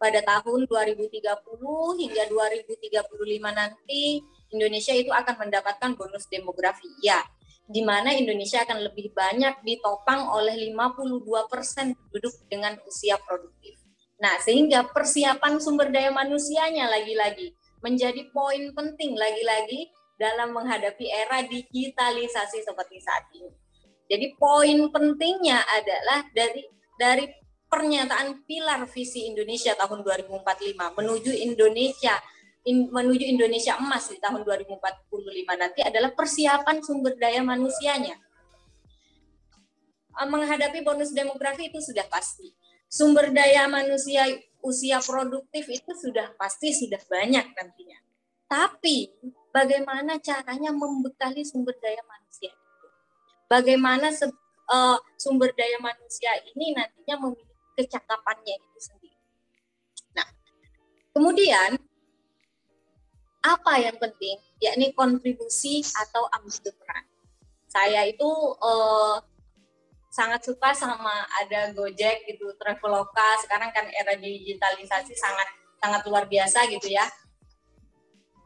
[0.00, 7.20] Pada tahun 2030 hingga 2035 nanti Indonesia itu akan mendapatkan bonus demografi ya,
[7.68, 13.79] di mana Indonesia akan lebih banyak ditopang oleh 52% penduduk dengan usia produktif.
[14.20, 19.88] Nah, sehingga persiapan sumber daya manusianya lagi-lagi menjadi poin penting lagi-lagi
[20.20, 23.48] dalam menghadapi era digitalisasi seperti saat ini.
[24.12, 26.60] Jadi poin pentingnya adalah dari
[27.00, 27.24] dari
[27.70, 32.18] pernyataan pilar visi Indonesia tahun 2045 menuju Indonesia
[32.68, 35.08] in, menuju Indonesia emas di tahun 2045
[35.56, 38.20] nanti adalah persiapan sumber daya manusianya.
[40.20, 42.52] Menghadapi bonus demografi itu sudah pasti
[42.90, 44.26] sumber daya manusia
[44.60, 47.98] usia produktif itu sudah pasti sudah banyak nantinya.
[48.50, 49.08] Tapi
[49.54, 52.86] bagaimana caranya membekali sumber daya manusia itu?
[53.46, 59.18] Bagaimana se, uh, sumber daya manusia ini nantinya memiliki kecakapannya itu sendiri.
[60.18, 60.28] Nah,
[61.14, 61.78] kemudian
[63.40, 67.06] apa yang penting yakni kontribusi atau ambil peran.
[67.70, 68.28] Saya itu
[68.60, 69.22] uh,
[70.10, 73.38] sangat suka sama ada Gojek gitu, Traveloka.
[73.40, 77.06] Sekarang kan era digitalisasi sangat sangat luar biasa gitu ya.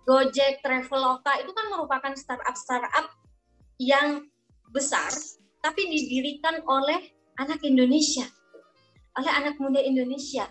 [0.05, 3.09] Gojek, Traveloka itu kan merupakan startup-startup
[3.81, 4.29] yang
[4.68, 5.11] besar,
[5.64, 7.00] tapi didirikan oleh
[7.40, 8.29] anak Indonesia,
[9.16, 10.44] oleh anak muda Indonesia.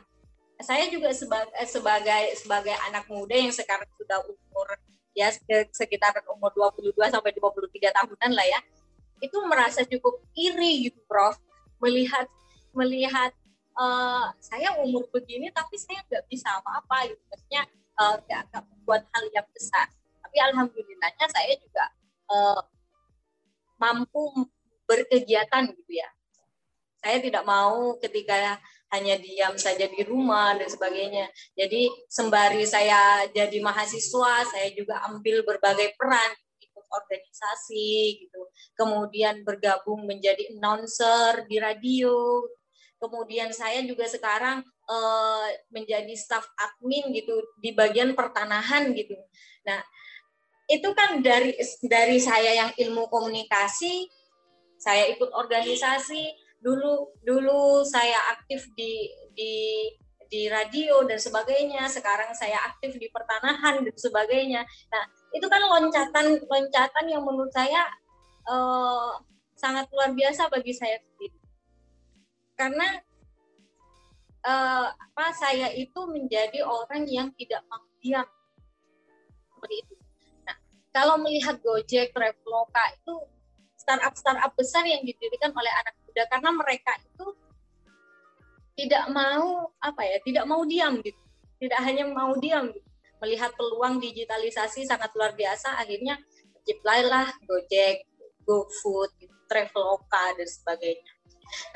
[0.58, 4.68] Saya juga sebagai sebagai sebagai anak muda yang sekarang sudah umur
[5.14, 5.30] ya
[5.70, 8.60] sekitar umur 22 sampai 23 tahunan lah ya
[9.24, 11.40] itu merasa cukup iri gitu Prof.
[11.80, 12.28] Melihat
[12.76, 13.32] melihat
[13.80, 17.24] uh, saya umur begini tapi saya nggak bisa apa-apa gitu.
[17.32, 17.64] Maksudnya
[18.04, 18.44] uh, nggak
[18.84, 19.88] buat hal yang besar.
[20.20, 21.86] Tapi alhamdulillahnya saya juga
[22.28, 22.62] uh,
[23.80, 24.52] mampu
[24.84, 26.10] berkegiatan gitu ya.
[27.04, 28.60] Saya tidak mau ketika
[28.94, 31.28] hanya diam saja di rumah dan sebagainya.
[31.58, 36.32] Jadi sembari saya jadi mahasiswa, saya juga ambil berbagai peran
[36.94, 38.42] organisasi gitu.
[38.78, 42.46] Kemudian bergabung menjadi announcer di radio.
[43.02, 49.18] Kemudian saya juga sekarang uh, menjadi staff admin gitu di bagian pertanahan gitu.
[49.68, 49.82] Nah,
[50.72, 54.08] itu kan dari dari saya yang ilmu komunikasi,
[54.80, 56.32] saya ikut organisasi,
[56.64, 59.54] dulu dulu saya aktif di di
[60.34, 61.86] di radio dan sebagainya.
[61.86, 64.66] Sekarang saya aktif di pertanahan dan sebagainya.
[64.90, 67.86] Nah, itu kan loncatan loncatan yang menurut saya
[68.50, 69.22] uh,
[69.54, 71.38] sangat luar biasa bagi saya sendiri.
[72.58, 72.98] Karena
[74.42, 78.26] uh, apa saya itu menjadi orang yang tidak mau diam
[79.54, 79.94] seperti itu.
[80.50, 80.58] Nah,
[80.90, 83.22] kalau melihat Gojek, Traveloka itu
[83.78, 87.26] startup-startup besar yang didirikan oleh anak muda karena mereka itu
[88.74, 91.20] tidak mau apa ya tidak mau diam gitu
[91.62, 92.90] tidak hanya mau diam gitu.
[93.24, 96.20] melihat peluang digitalisasi sangat luar biasa akhirnya
[96.84, 98.08] lah Gojek,
[98.48, 99.12] GoFood,
[99.52, 101.12] Traveloka dan sebagainya.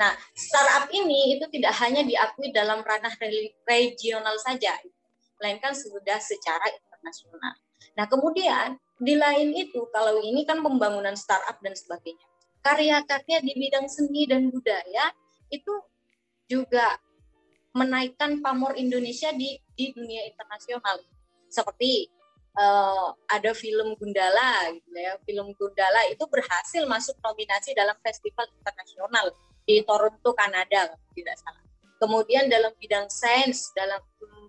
[0.00, 3.12] Nah, startup ini itu tidak hanya diakui dalam ranah
[3.68, 4.74] regional saja,
[5.38, 7.54] melainkan sudah secara internasional.
[7.94, 12.26] Nah, kemudian di lain itu, kalau ini kan pembangunan startup dan sebagainya,
[12.64, 15.14] karya-karya di bidang seni dan budaya
[15.52, 15.72] itu
[16.48, 16.96] juga
[17.76, 20.98] menaikkan pamor Indonesia di di dunia internasional.
[21.46, 22.08] Seperti
[22.58, 25.14] uh, ada film Gundala gitu ya.
[25.22, 29.30] Film Gundala itu berhasil masuk nominasi dalam festival internasional
[29.68, 31.62] di Toronto Kanada tidak salah.
[31.98, 34.00] Kemudian dalam bidang sains dalam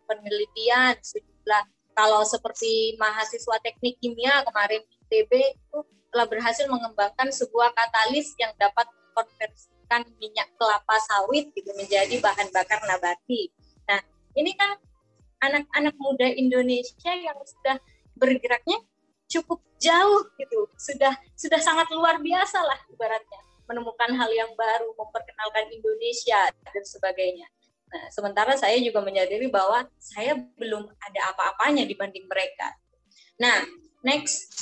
[0.08, 8.34] penelitian sejumlah kalau seperti mahasiswa teknik kimia kemarin ITB itu telah berhasil mengembangkan sebuah katalis
[8.42, 13.50] yang dapat konversi menggunakan minyak kelapa sawit gitu menjadi bahan bakar nabati.
[13.90, 13.98] Nah,
[14.38, 14.78] ini kan
[15.42, 17.82] anak-anak muda Indonesia yang sudah
[18.14, 18.78] bergeraknya
[19.26, 20.70] cukup jauh gitu.
[20.78, 27.50] Sudah sudah sangat luar biasa lah ibaratnya menemukan hal yang baru, memperkenalkan Indonesia dan sebagainya.
[27.90, 32.78] Nah, sementara saya juga menyadari bahwa saya belum ada apa-apanya dibanding mereka.
[33.42, 33.66] Nah,
[34.06, 34.54] next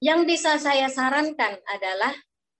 [0.00, 2.12] yang bisa saya sarankan adalah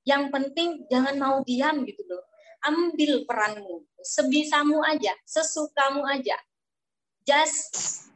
[0.02, 2.22] yang penting jangan mau diam gitu loh.
[2.62, 3.86] Ambil peranmu.
[4.02, 6.38] Sebisamu aja sesukamu aja.
[7.22, 8.06] Just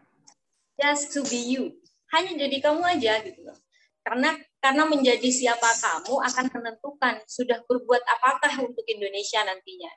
[0.79, 1.75] just to be you.
[2.14, 3.59] Hanya jadi kamu aja gitu loh.
[4.07, 9.90] Karena karena menjadi siapa kamu akan menentukan sudah berbuat apakah untuk Indonesia nantinya.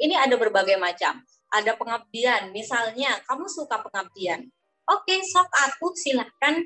[0.00, 1.20] Ini ada berbagai macam.
[1.52, 2.48] Ada pengabdian.
[2.56, 4.48] Misalnya kamu suka pengabdian.
[4.88, 6.58] Oke sok aku silahkan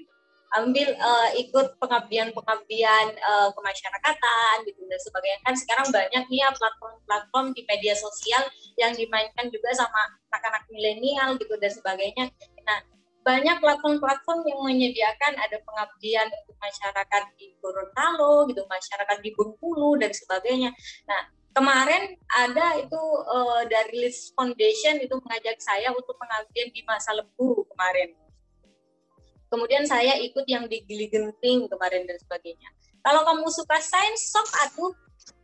[0.55, 7.47] ambil uh, ikut pengabdian-pengabdian uh, kemasyarakatan gitu dan sebagainya kan sekarang banyak nih ya platform-platform
[7.53, 8.43] di media sosial
[8.79, 12.25] yang dimainkan juga sama anak-anak milenial gitu dan sebagainya.
[12.63, 12.79] Nah
[13.27, 20.15] banyak platform-platform yang menyediakan ada pengabdian untuk masyarakat di Gorontalo gitu, masyarakat di Bengkulu dan
[20.15, 20.71] sebagainya.
[21.11, 27.17] Nah kemarin ada itu uh, dari List Foundation itu mengajak saya untuk pengabdian di masa
[27.19, 28.15] lembu kemarin
[29.47, 32.69] Kemudian saya ikut yang di Gili Genting kemarin dan sebagainya.
[33.07, 34.93] Kalau kamu suka sains, sok atuh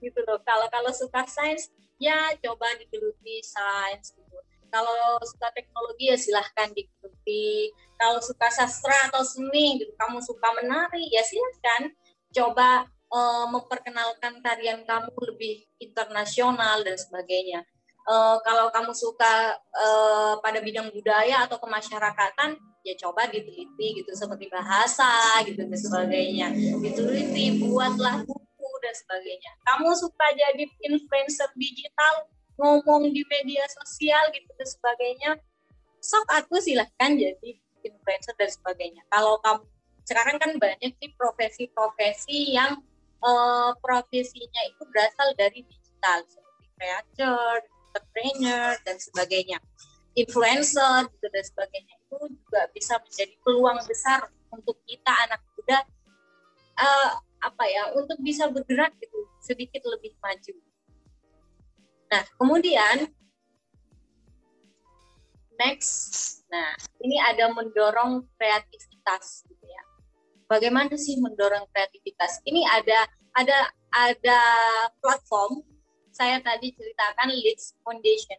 [0.02, 0.42] gitu loh.
[0.42, 1.70] Kalau kalau suka sains,
[2.02, 4.38] ya coba digeluti sains gitu.
[4.72, 7.70] Kalau suka teknologi ya silahkan digeluti.
[8.00, 11.94] Kalau suka sastra atau seni, gitu, kamu suka menari ya silahkan
[12.32, 17.62] coba uh, memperkenalkan tarian kamu lebih internasional dan sebagainya.
[18.02, 24.50] Uh, kalau kamu suka uh, pada bidang budaya atau kemasyarakatan, ya coba diteliti gitu seperti
[24.50, 26.48] bahasa gitu dan sebagainya.
[26.82, 29.50] Diteliti buatlah buku dan sebagainya.
[29.62, 32.26] Kamu suka jadi influencer digital
[32.58, 35.30] ngomong di media sosial gitu dan sebagainya
[36.02, 37.50] sok aku silahkan jadi
[37.86, 39.02] influencer dan sebagainya.
[39.08, 39.62] Kalau kamu
[40.02, 42.82] sekarang kan banyak sih profesi-profesi yang
[43.22, 49.60] uh, profesinya itu berasal dari digital seperti creator, entrepreneur dan sebagainya
[50.16, 55.78] influencer gitu dan sebagainya itu juga bisa menjadi peluang besar untuk kita anak muda
[56.80, 57.10] uh,
[57.42, 60.54] apa ya untuk bisa bergerak gitu sedikit lebih maju.
[62.12, 62.96] Nah kemudian
[65.56, 69.82] next, nah ini ada mendorong kreativitas gitu ya.
[70.48, 72.44] Bagaimana sih mendorong kreativitas?
[72.44, 73.58] Ini ada ada
[73.92, 74.40] ada
[75.00, 75.64] platform
[76.12, 78.38] saya tadi ceritakan Leeds Foundation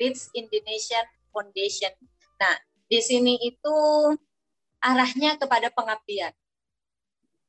[0.00, 1.92] Leeds Indonesian Foundation.
[2.40, 2.56] Nah,
[2.88, 3.76] di sini itu
[4.80, 6.32] arahnya kepada pengabdian.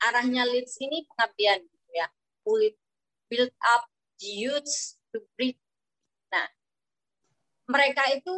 [0.04, 2.12] Arahnya Leeds ini pengabdian, gitu ya.
[3.32, 3.88] Build up
[4.20, 5.58] the youth to breathe.
[6.36, 6.52] Nah,
[7.72, 8.36] mereka itu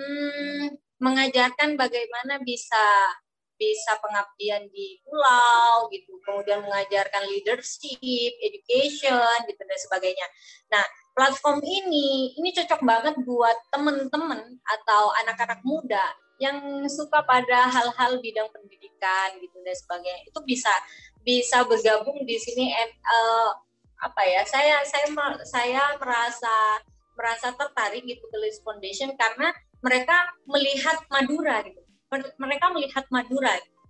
[0.00, 3.12] hmm, mengajarkan bagaimana bisa
[3.58, 10.26] bisa pengabdian di pulau gitu, kemudian mengajarkan leadership, education gitu dan sebagainya.
[10.70, 10.84] Nah,
[11.18, 18.46] platform ini ini cocok banget buat temen-temen atau anak-anak muda yang suka pada hal-hal bidang
[18.54, 20.70] pendidikan gitu dan sebagainya itu bisa
[21.26, 23.50] bisa bergabung di sini and, uh,
[23.98, 25.10] apa ya saya saya
[25.42, 26.54] saya merasa
[27.18, 29.50] merasa tertarik gitu ke List Foundation karena
[29.82, 30.14] mereka
[30.46, 33.80] melihat Madura gitu mereka melihat Madura gitu.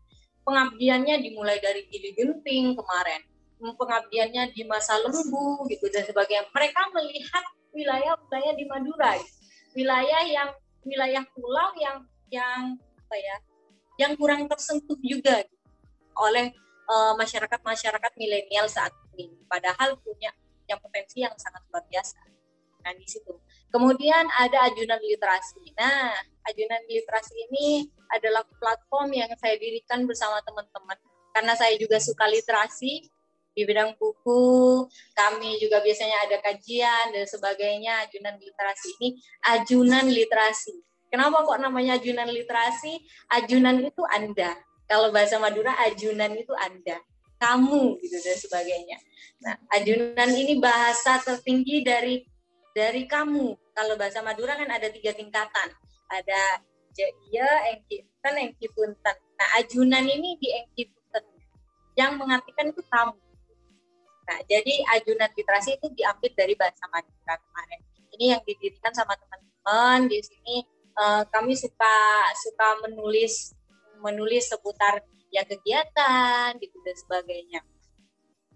[0.42, 3.22] pengabdiannya dimulai dari Gili Genting kemarin
[3.58, 9.34] pengabdiannya di masa lembu gitu dan sebagainya mereka melihat wilayah-wilayah di Madura gitu.
[9.74, 10.50] wilayah yang
[10.86, 11.96] wilayah pulau yang
[12.30, 13.36] yang apa ya
[13.98, 15.58] yang kurang tersentuh juga gitu,
[16.14, 16.54] oleh
[16.86, 20.30] uh, masyarakat-masyarakat milenial saat ini padahal punya
[20.70, 22.18] yang potensi yang sangat luar biasa
[22.86, 23.34] nah di situ
[23.72, 26.12] kemudian ada ajunan literasi nah
[26.48, 30.96] ajunan literasi ini adalah platform yang saya dirikan bersama teman-teman
[31.36, 33.04] karena saya juga suka literasi
[33.52, 34.86] di bidang buku
[35.18, 39.08] kami juga biasanya ada kajian dan sebagainya ajunan literasi ini
[39.44, 43.00] ajunan literasi Kenapa kok namanya ajunan literasi?
[43.32, 44.52] Ajunan itu Anda.
[44.84, 47.00] Kalau bahasa Madura, ajunan itu Anda.
[47.40, 48.98] Kamu gitu dan sebagainya.
[49.40, 52.26] Nah, ajunan ini bahasa tertinggi dari
[52.74, 53.56] dari kamu.
[53.74, 55.68] Kalau bahasa Madura kan ada tiga tingkatan.
[56.08, 56.64] Ada
[56.96, 59.16] jaya, engkipunten, engkipunten.
[59.38, 61.24] Nah, ajunan ini di engkipunten.
[61.94, 63.16] Yang mengartikan itu kamu.
[64.28, 67.80] Nah, jadi ajunan literasi itu diambil dari bahasa Madura kemarin.
[68.18, 70.56] Ini yang didirikan sama teman-teman di sini
[70.98, 71.96] uh, kami suka
[72.34, 73.54] suka menulis
[74.02, 75.00] menulis seputar
[75.30, 77.60] ya kegiatan gitu dan sebagainya.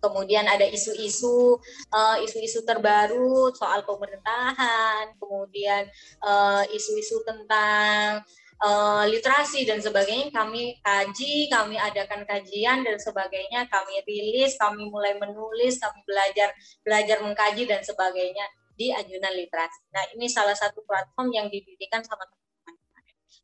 [0.03, 1.63] Kemudian ada isu-isu
[1.95, 5.87] uh, isu-isu terbaru soal pemerintahan, kemudian
[6.27, 8.27] uh, isu-isu tentang
[8.59, 15.15] uh, literasi dan sebagainya kami kaji, kami adakan kajian dan sebagainya, kami rilis, kami mulai
[15.19, 16.51] menulis, kami belajar
[16.83, 19.87] belajar mengkaji dan sebagainya di Ajunan Literasi.
[19.93, 22.75] Nah, ini salah satu platform yang didirikan sama teman-teman.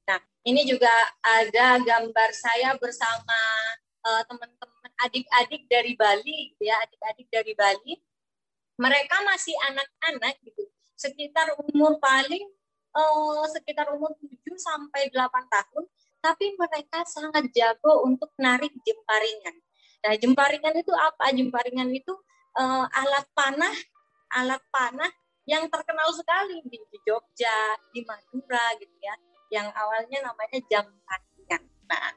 [0.08, 0.18] Nah,
[0.48, 0.90] ini juga
[1.20, 3.38] ada gambar saya bersama
[4.08, 7.94] uh, teman-teman adik-adik dari Bali, gitu ya, adik-adik dari Bali.
[8.78, 10.62] Mereka masih anak-anak gitu,
[10.94, 12.46] sekitar umur paling
[12.94, 15.84] uh, sekitar umur 7 sampai 8 tahun,
[16.22, 19.56] tapi mereka sangat jago untuk narik jemparingan.
[19.98, 21.34] Nah, jemparingan itu apa?
[21.34, 22.14] Jemparingan itu
[22.54, 23.74] uh, alat panah
[24.34, 25.08] alat panah
[25.48, 26.76] yang terkenal sekali di
[27.08, 29.14] Jogja, di Madura gitu ya,
[29.48, 31.62] yang awalnya namanya jam tangan.
[31.88, 32.12] Nah,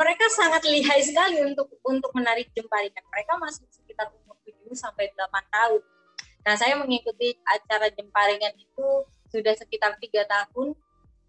[0.00, 3.04] mereka sangat lihai sekali untuk untuk menarik jemparingan.
[3.12, 5.82] Mereka masih sekitar umur 7 sampai 8 tahun.
[6.40, 10.72] Nah, saya mengikuti acara jemparingan itu sudah sekitar tiga tahun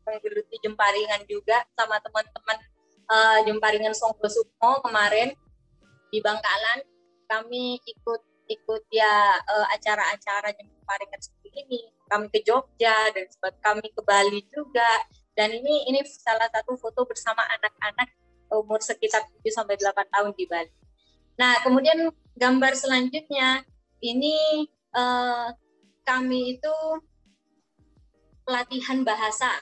[0.07, 2.57] menggeluti jemparingan juga sama teman-teman
[3.11, 5.35] uh, jemparingan Songko Sukmo kemarin
[6.09, 6.81] di Bangkalan
[7.29, 11.81] kami ikut ikut ya uh, acara-acara jemparingan seperti ini.
[12.07, 15.03] Kami ke Jogja dan sebab kami ke Bali juga.
[15.31, 18.11] Dan ini ini salah satu foto bersama anak-anak
[18.51, 20.71] umur sekitar 7 sampai 8 tahun di Bali.
[21.39, 23.63] Nah, kemudian gambar selanjutnya
[24.03, 25.49] ini uh,
[26.03, 26.75] kami itu
[28.43, 29.55] pelatihan bahasa.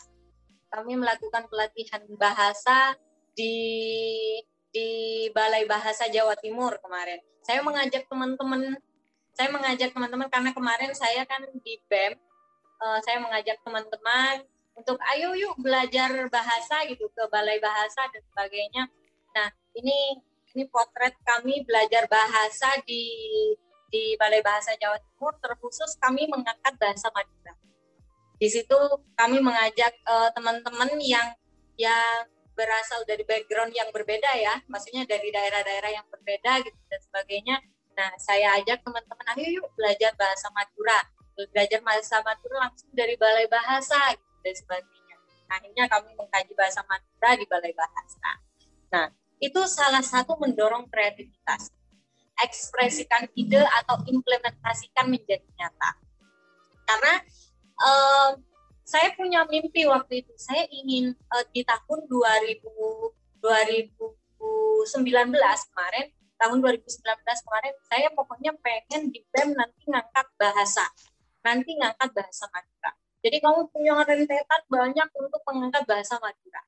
[0.69, 2.97] Kami melakukan pelatihan bahasa
[3.33, 3.55] di
[4.69, 4.89] di
[5.33, 7.17] Balai Bahasa Jawa Timur kemarin.
[7.41, 8.77] Saya mengajak teman-teman,
[9.33, 12.13] saya mengajak teman-teman karena kemarin saya kan di BEM,
[12.81, 14.45] uh, saya mengajak teman-teman
[14.79, 18.87] untuk ayo yuk belajar bahasa gitu ke Balai Bahasa dan sebagainya.
[19.35, 20.23] Nah ini
[20.55, 23.03] ini potret kami belajar bahasa di
[23.91, 27.53] di Balai Bahasa Jawa Timur terkhusus kami mengangkat bahasa Madura.
[28.39, 28.79] Di situ
[29.19, 31.35] kami mengajak uh, teman-teman yang
[31.75, 32.23] yang
[32.55, 37.55] berasal dari background yang berbeda ya, maksudnya dari daerah-daerah yang berbeda gitu dan sebagainya.
[37.95, 40.99] Nah, saya ajak teman-teman, ayo yuk belajar bahasa Madura,
[41.55, 45.15] belajar bahasa Madura langsung dari Balai Bahasa gitu, dan sebagainya.
[45.49, 48.29] Akhirnya kami mengkaji bahasa Madura di Balai Bahasa.
[48.89, 49.07] Nah,
[49.37, 51.69] itu salah satu mendorong kreativitas.
[52.41, 55.91] Ekspresikan ide atau implementasikan menjadi nyata.
[56.87, 57.13] Karena
[57.77, 58.31] um,
[58.81, 60.33] saya punya mimpi waktu itu.
[60.41, 62.65] Saya ingin uh, di tahun 2000
[63.39, 65.31] 2019
[65.71, 70.83] kemarin, tahun 2019 kemarin saya pokoknya pengen di BEM nanti ngangkat bahasa.
[71.43, 72.91] Nanti ngangkat bahasa Madura.
[73.19, 76.61] Jadi kamu punya rentetan banyak untuk mengangkat bahasa Madura.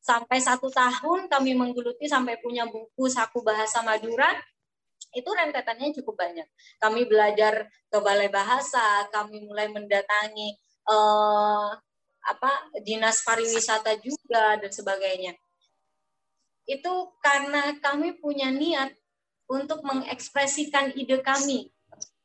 [0.00, 4.32] Sampai satu tahun kami menggeluti sampai punya buku saku bahasa Madura,
[5.12, 6.48] itu rentetannya cukup banyak.
[6.80, 10.56] Kami belajar ke balai bahasa, kami mulai mendatangi
[10.88, 11.76] uh,
[12.28, 12.52] apa
[12.84, 15.32] dinas pariwisata juga dan sebagainya.
[16.68, 18.92] Itu karena kami punya niat
[19.48, 21.72] untuk mengekspresikan ide kami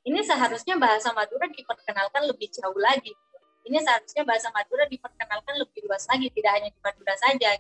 [0.04, 3.16] Ini seharusnya bahasa Madura diperkenalkan lebih jauh lagi.
[3.64, 7.52] Ini seharusnya bahasa Madura diperkenalkan lebih luas lagi, tidak hanya di Madura saja.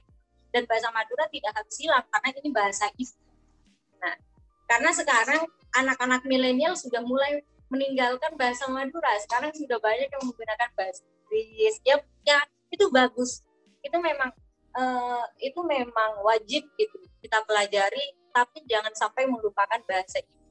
[0.53, 3.17] Dan bahasa Madura tidak harus hilang karena ini bahasa ibu.
[4.03, 4.15] Nah,
[4.67, 5.41] karena sekarang
[5.73, 7.41] anak-anak milenial sudah mulai
[7.71, 9.17] meninggalkan bahasa Madura.
[9.23, 11.75] Sekarang sudah banyak yang menggunakan bahasa Inggris.
[11.81, 11.97] Ya,
[12.27, 12.37] ya
[12.69, 13.41] itu bagus.
[13.81, 14.29] Itu memang
[14.77, 20.42] uh, itu memang wajib gitu kita pelajari, tapi jangan sampai melupakan bahasa ibu.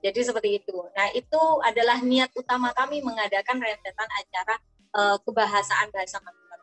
[0.00, 0.76] Jadi seperti itu.
[0.96, 4.56] Nah itu adalah niat utama kami mengadakan rentetan acara
[4.96, 6.56] uh, kebahasaan bahasa Madura.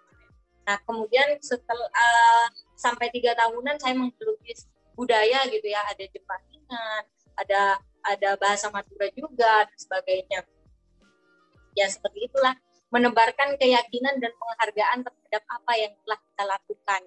[0.65, 4.57] Nah kemudian setelah uh, sampai tiga tahunan saya menggeluti
[4.97, 7.03] budaya gitu ya, ada Jepangan,
[7.37, 7.61] ada
[8.01, 10.41] ada bahasa Madura juga dan sebagainya.
[11.77, 12.57] Ya seperti itulah
[12.89, 17.01] menebarkan keyakinan dan penghargaan terhadap apa yang telah kita lakukan.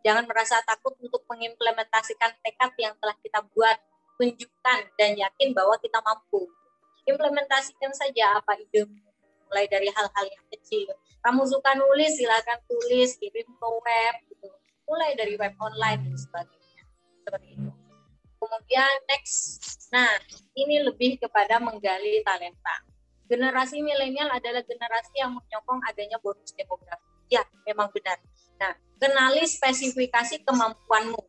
[0.00, 3.76] Jangan merasa takut untuk mengimplementasikan tekad yang telah kita buat
[4.20, 6.44] tunjukkan dan yakin bahwa kita mampu.
[7.08, 8.84] Implementasikan saja apa ide
[9.48, 10.92] mulai dari hal-hal yang kecil.
[11.24, 14.48] Kamu suka nulis, silakan tulis, kirim ke web, gitu.
[14.84, 16.84] mulai dari web online dan sebagainya.
[17.24, 17.70] Seperti itu.
[18.40, 19.60] Kemudian next,
[19.92, 20.08] nah
[20.56, 22.76] ini lebih kepada menggali talenta.
[23.28, 27.04] Generasi milenial adalah generasi yang menyokong adanya bonus demografi.
[27.30, 28.18] Ya, memang benar.
[28.58, 31.22] Nah, kenali spesifikasi kemampuanmu.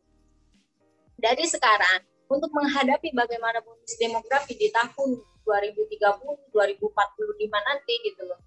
[1.14, 8.40] Dari sekarang, untuk menghadapi bagaimana bonus demografi di tahun 2030, 2045 nanti gitu loh.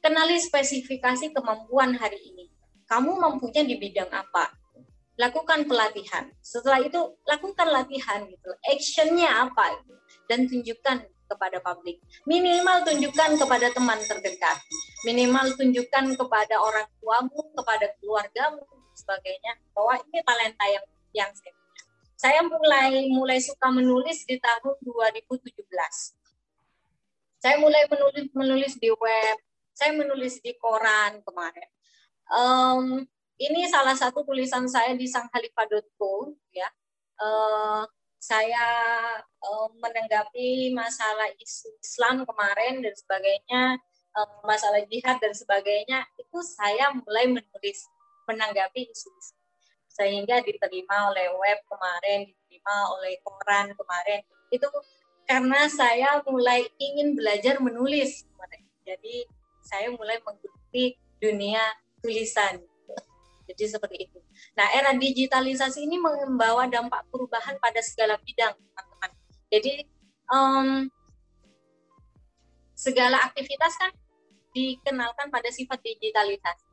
[0.00, 2.48] Kenali spesifikasi kemampuan hari ini.
[2.88, 4.54] Kamu mampunya di bidang apa?
[5.20, 6.32] Lakukan pelatihan.
[6.40, 8.50] Setelah itu lakukan latihan gitu.
[8.64, 9.92] Actionnya apa itu?
[10.24, 12.00] Dan tunjukkan kepada publik.
[12.26, 14.56] Minimal tunjukkan kepada teman terdekat.
[15.06, 18.64] Minimal tunjukkan kepada orang tuamu, kepada keluargamu,
[18.96, 21.59] sebagainya bahwa ini talenta yang yang saya
[22.20, 25.56] saya mulai mulai suka menulis di tahun 2017.
[27.40, 29.36] Saya mulai menulis menulis di web,
[29.72, 31.70] saya menulis di koran kemarin.
[32.28, 33.08] Um,
[33.40, 36.68] ini salah satu tulisan saya di sanghalifa.co ya.
[37.16, 37.88] Uh,
[38.20, 38.68] saya
[39.40, 43.80] uh, menanggapi masalah isu Islam kemarin dan sebagainya,
[44.12, 47.88] uh, masalah jihad dan sebagainya, itu saya mulai menulis
[48.28, 49.39] menanggapi isu Islam
[50.00, 54.24] sehingga diterima oleh web kemarin, diterima oleh koran kemarin.
[54.48, 54.64] Itu
[55.28, 58.24] karena saya mulai ingin belajar menulis.
[58.88, 59.28] Jadi
[59.60, 61.60] saya mulai mengikuti dunia
[62.00, 62.64] tulisan.
[63.44, 64.18] Jadi seperti itu.
[64.56, 69.10] Nah, era digitalisasi ini membawa dampak perubahan pada segala bidang, teman-teman.
[69.52, 69.72] Jadi
[70.32, 70.88] um,
[72.72, 73.92] segala aktivitas kan
[74.56, 76.64] dikenalkan pada sifat digitalisasi.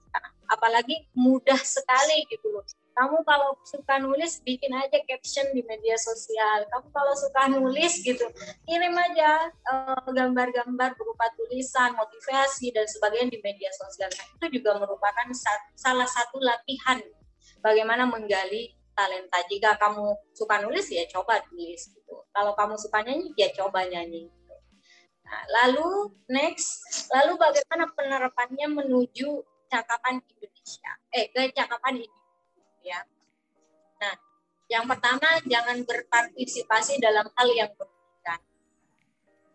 [0.47, 2.63] Apalagi mudah sekali gitu loh
[2.98, 6.66] kamu kalau suka nulis bikin aja caption di media sosial.
[6.66, 8.26] Kamu kalau suka nulis gitu
[8.66, 14.10] kirim aja eh, gambar-gambar berupa tulisan motivasi dan sebagainya di media sosial.
[14.10, 15.30] Nah, itu juga merupakan
[15.78, 16.98] salah satu latihan
[17.62, 19.45] bagaimana menggali talenta.
[19.45, 22.26] Jika kamu suka nulis ya coba tulis gitu.
[22.34, 24.56] Kalau kamu suka nyanyi ya coba nyanyi gitu.
[25.22, 26.82] nah, lalu next
[27.14, 30.91] lalu bagaimana penerapannya menuju cakapan Indonesia?
[31.14, 32.02] Eh ke cakapan
[32.88, 33.03] ya.
[33.99, 34.15] Nah,
[34.71, 38.39] yang pertama jangan berpartisipasi dalam hal yang merugikan.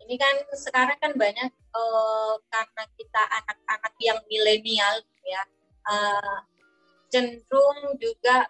[0.04, 5.42] Ini kan sekarang kan banyak uh, karena kita anak-anak yang milenial ya
[5.88, 6.38] uh,
[7.12, 8.48] cenderung juga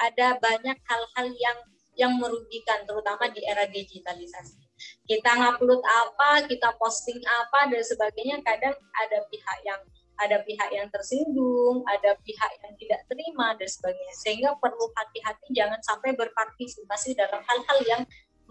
[0.00, 1.58] ada banyak hal-hal yang
[1.98, 4.56] yang merugikan terutama di era digitalisasi.
[5.04, 9.80] Kita ngupload apa, kita posting apa dan sebagainya kadang ada pihak yang
[10.20, 14.14] ada pihak yang tersinggung, ada pihak yang tidak terima dan sebagainya.
[14.20, 18.02] Sehingga perlu hati-hati jangan sampai berpartisipasi dalam hal-hal yang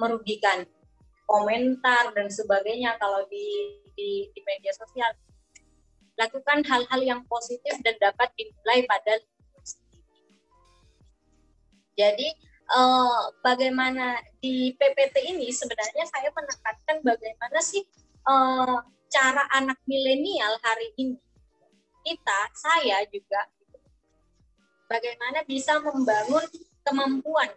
[0.02, 0.66] merugikan
[1.30, 5.14] komentar dan sebagainya kalau di, di, di media sosial.
[6.18, 9.22] Lakukan hal-hal yang positif dan dapat dimulai pada
[12.00, 12.32] Jadi
[12.64, 17.84] eh, bagaimana di PPT ini sebenarnya saya menekankan bagaimana sih
[18.24, 18.78] eh,
[19.12, 21.20] cara anak milenial hari ini
[22.10, 23.46] kita, saya juga
[24.90, 26.42] bagaimana bisa membangun
[26.82, 27.54] kemampuan,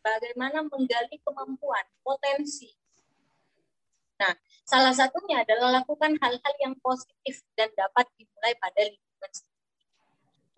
[0.00, 2.72] bagaimana menggali kemampuan, potensi.
[4.16, 4.32] Nah,
[4.64, 9.32] salah satunya adalah lakukan hal-hal yang positif dan dapat dimulai pada lingkungan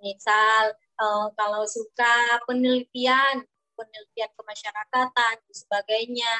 [0.01, 3.45] Misal, eh, kalau suka penelitian,
[3.77, 6.33] penelitian kemasyarakatan, dan sebagainya,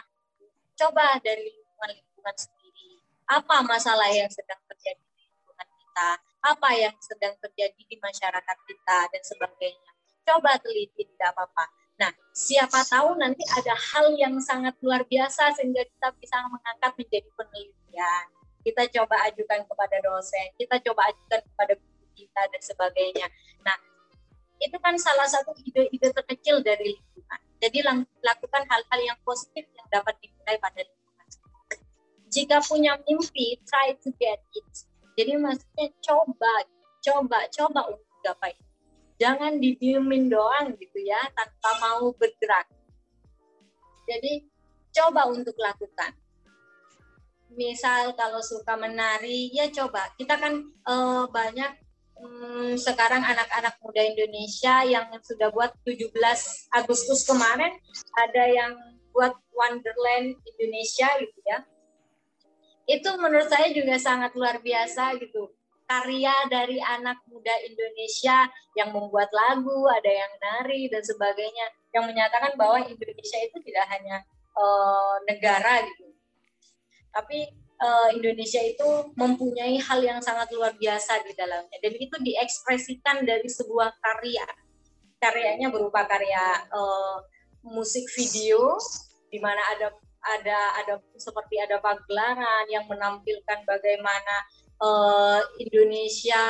[0.81, 3.05] coba dari lingkungan-lingkungan sendiri.
[3.29, 6.30] Apa masalah yang sedang terjadi di lingkungan kita?
[6.41, 9.91] Apa yang sedang terjadi di masyarakat kita dan sebagainya.
[10.25, 11.65] Coba teliti, tidak apa-apa.
[12.01, 17.29] Nah, siapa tahu nanti ada hal yang sangat luar biasa sehingga kita bisa mengangkat menjadi
[17.37, 18.25] penelitian.
[18.61, 23.27] Kita coba ajukan kepada dosen, kita coba ajukan kepada guru kita dan sebagainya.
[23.65, 23.77] Nah,
[24.61, 27.41] itu kan salah satu ide-ide terkecil dari lingkungan.
[27.61, 27.85] Jadi
[28.25, 31.27] lakukan hal-hal yang positif yang dapat dimulai pada lingkungan.
[32.33, 34.73] Jika punya mimpi, try to get it.
[35.21, 36.53] Jadi maksudnya coba,
[37.05, 38.57] coba, coba untuk gapai.
[39.21, 42.73] Jangan didiemin doang gitu ya tanpa mau bergerak.
[44.09, 44.49] Jadi
[44.97, 46.17] coba untuk lakukan.
[47.53, 50.09] Misal kalau suka menari ya coba.
[50.17, 51.69] Kita kan uh, banyak
[52.17, 56.17] um, sekarang anak-anak muda Indonesia yang sudah buat 17
[56.73, 57.77] Agustus kemarin
[58.17, 58.73] ada yang
[59.13, 61.61] buat Wonderland Indonesia gitu ya
[62.91, 65.55] itu menurut saya juga sangat luar biasa gitu.
[65.91, 68.47] Karya dari anak muda Indonesia
[68.79, 74.23] yang membuat lagu, ada yang nari dan sebagainya, yang menyatakan bahwa Indonesia itu tidak hanya
[74.55, 76.15] uh, negara gitu,
[77.11, 77.51] tapi
[77.83, 78.87] uh, Indonesia itu
[79.19, 84.47] mempunyai hal yang sangat luar biasa di dalamnya, dan itu diekspresikan dari sebuah karya.
[85.19, 87.19] Karyanya berupa karya uh,
[87.67, 88.79] musik video,
[89.27, 94.37] di mana ada ada ada seperti ada pagelaran yang menampilkan bagaimana
[94.81, 96.45] uh, Indonesia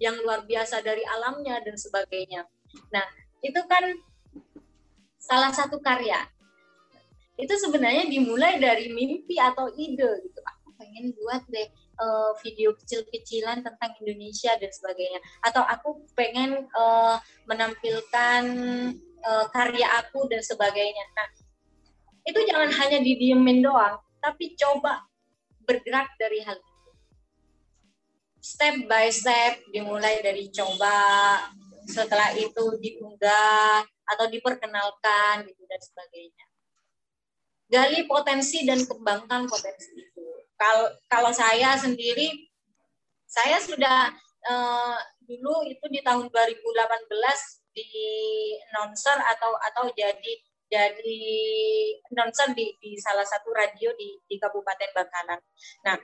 [0.00, 2.48] yang luar biasa dari alamnya dan sebagainya.
[2.92, 3.04] Nah,
[3.44, 3.84] itu kan
[5.20, 6.24] salah satu karya.
[7.36, 10.40] Itu sebenarnya dimulai dari mimpi atau ide gitu.
[10.40, 11.68] Aku pengen buat deh
[12.00, 15.20] uh, video kecil-kecilan tentang Indonesia dan sebagainya.
[15.44, 18.42] Atau aku pengen uh, menampilkan
[19.24, 21.04] uh, karya aku dan sebagainya.
[21.16, 21.28] Nah,
[22.26, 25.06] itu jangan hanya didiemin doang, tapi coba
[25.64, 26.58] bergerak dari hal
[28.40, 31.38] step by step dimulai dari coba
[31.84, 36.46] setelah itu diunggah atau diperkenalkan gitu dan sebagainya.
[37.70, 40.26] Gali potensi dan kembangkan potensi itu.
[40.58, 42.50] Kalau kalau saya sendiri
[43.30, 44.10] saya sudah
[44.50, 47.06] uh, dulu itu di tahun 2018
[47.70, 47.86] di
[48.74, 50.32] announcer atau atau jadi
[50.70, 51.22] jadi
[52.14, 55.40] announcer di, di salah satu radio di, di Kabupaten Bangkalan.
[55.82, 55.98] Nah,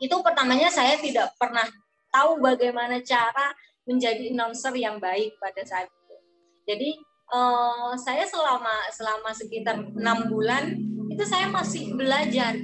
[0.00, 1.68] itu pertamanya saya tidak pernah
[2.08, 3.52] tahu bagaimana cara
[3.84, 6.16] menjadi announcer yang baik pada saat itu.
[6.64, 6.90] Jadi
[7.36, 10.72] uh, saya selama selama sekitar enam bulan
[11.12, 12.56] itu saya masih belajar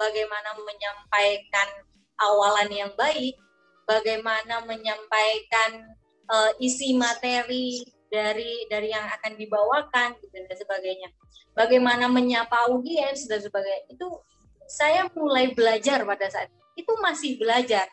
[0.00, 1.68] bagaimana menyampaikan
[2.16, 3.36] awalan yang baik,
[3.84, 5.84] bagaimana menyampaikan
[6.32, 11.08] uh, isi materi dari dari yang akan dibawakan gitu dan sebagainya.
[11.54, 13.86] Bagaimana menyapa audiens dan sebagainya.
[13.90, 14.20] Itu
[14.66, 17.86] saya mulai belajar pada saat itu masih belajar.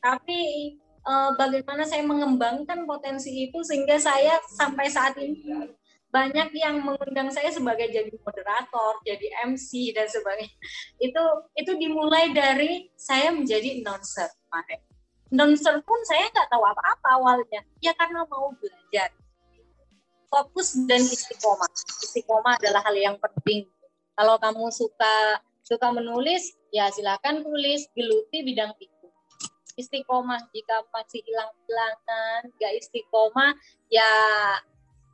[0.00, 0.40] Tapi
[0.80, 5.72] eh, bagaimana saya mengembangkan potensi itu sehingga saya sampai saat ini
[6.12, 10.52] banyak yang mengundang saya sebagai jadi moderator, jadi MC dan sebagainya.
[11.00, 11.24] Itu
[11.56, 14.91] itu dimulai dari saya menjadi announcer kemarin.
[15.32, 19.08] Announcer pun saya nggak tahu apa-apa awalnya, ya karena mau belajar.
[20.28, 21.72] Fokus dan istiqomah.
[22.04, 23.64] Istiqomah adalah hal yang penting.
[24.12, 29.02] Kalau kamu suka suka menulis, ya silakan tulis geluti bidang itu
[29.76, 33.52] istiqomah jika masih hilang-hilangan nggak istiqomah
[33.88, 34.12] ya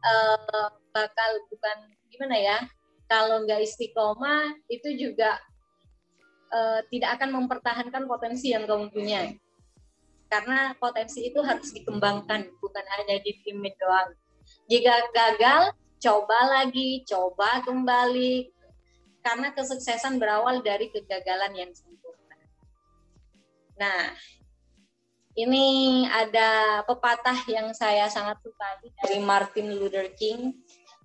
[0.03, 1.79] eh, bakal bukan
[2.11, 2.59] gimana ya
[3.07, 5.39] kalau nggak istiqomah itu juga
[6.51, 9.31] eh, tidak akan mempertahankan potensi yang kamu punya
[10.29, 14.13] karena potensi itu harus dikembangkan bukan hanya di tim doang
[14.69, 18.53] jika gagal coba lagi coba kembali
[19.25, 22.39] karena kesuksesan berawal dari kegagalan yang sempurna.
[23.77, 24.15] Nah,
[25.37, 28.69] ini ada pepatah yang saya sangat suka
[29.05, 30.57] dari Martin Luther King.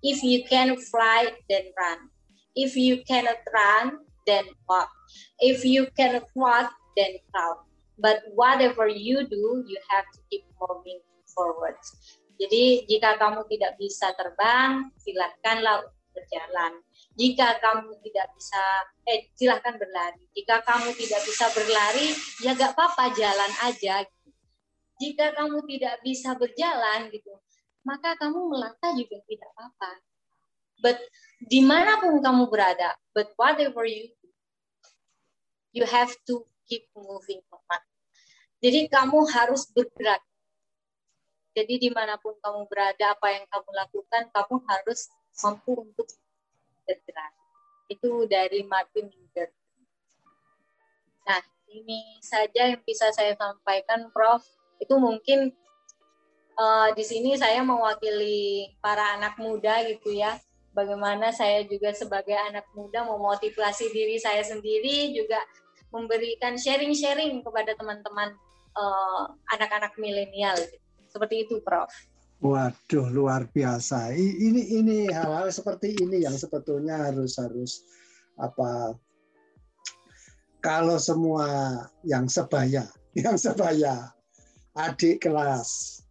[0.03, 2.11] If you can fly, then run.
[2.55, 4.91] If you cannot run, then walk.
[5.39, 7.65] If you cannot walk, then crawl.
[7.97, 11.77] But whatever you do, you have to keep moving forward.
[12.41, 16.81] Jadi jika kamu tidak bisa terbang, silakanlah berjalan.
[17.13, 18.61] Jika kamu tidak bisa,
[19.05, 20.21] eh silahkan berlari.
[20.33, 22.07] Jika kamu tidak bisa berlari,
[22.41, 24.05] ya gak apa-apa jalan aja.
[25.01, 27.33] Jika kamu tidak bisa berjalan gitu,
[27.85, 29.91] maka kamu melangkah juga tidak apa-apa.
[30.81, 30.97] But
[31.43, 34.29] di mana pun kamu berada, but whatever you do,
[35.73, 37.85] you have to keep moving forward.
[38.57, 40.25] Jadi kamu harus bergerak.
[41.53, 45.13] Jadi di mana pun kamu berada, apa yang kamu lakukan, kamu harus
[45.45, 46.09] mampu untuk
[46.81, 47.29] bergerak.
[47.85, 49.53] Itu dari Martin Luther.
[51.29, 54.41] Nah, ini saja yang bisa saya sampaikan, Prof.
[54.81, 55.53] Itu mungkin
[56.57, 60.41] uh, di sini saya mewakili para anak muda gitu ya.
[60.73, 65.37] Bagaimana saya juga sebagai anak muda memotivasi diri saya sendiri juga
[65.93, 68.33] memberikan sharing-sharing kepada teman-teman
[68.73, 70.57] uh, anak-anak milenial.
[71.07, 71.93] Seperti itu, Prof.
[72.43, 74.11] Waduh, luar biasa.
[74.17, 77.87] Ini ini hal-hal seperti ini yang sebetulnya harus harus
[78.35, 78.97] apa
[80.59, 81.47] kalau semua
[82.03, 82.83] yang sebaya,
[83.23, 84.11] yang sebaya,
[84.75, 86.01] adik kelas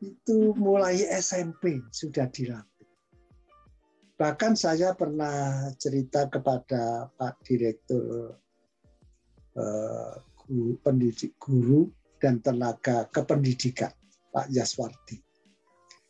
[0.00, 2.88] itu mulai SMP sudah dilatih.
[4.16, 8.32] Bahkan saya pernah cerita kepada Pak Direktur
[10.36, 11.88] guru, pendidik guru
[12.20, 13.92] dan tenaga kependidikan
[14.30, 15.20] Pak Yaswardi.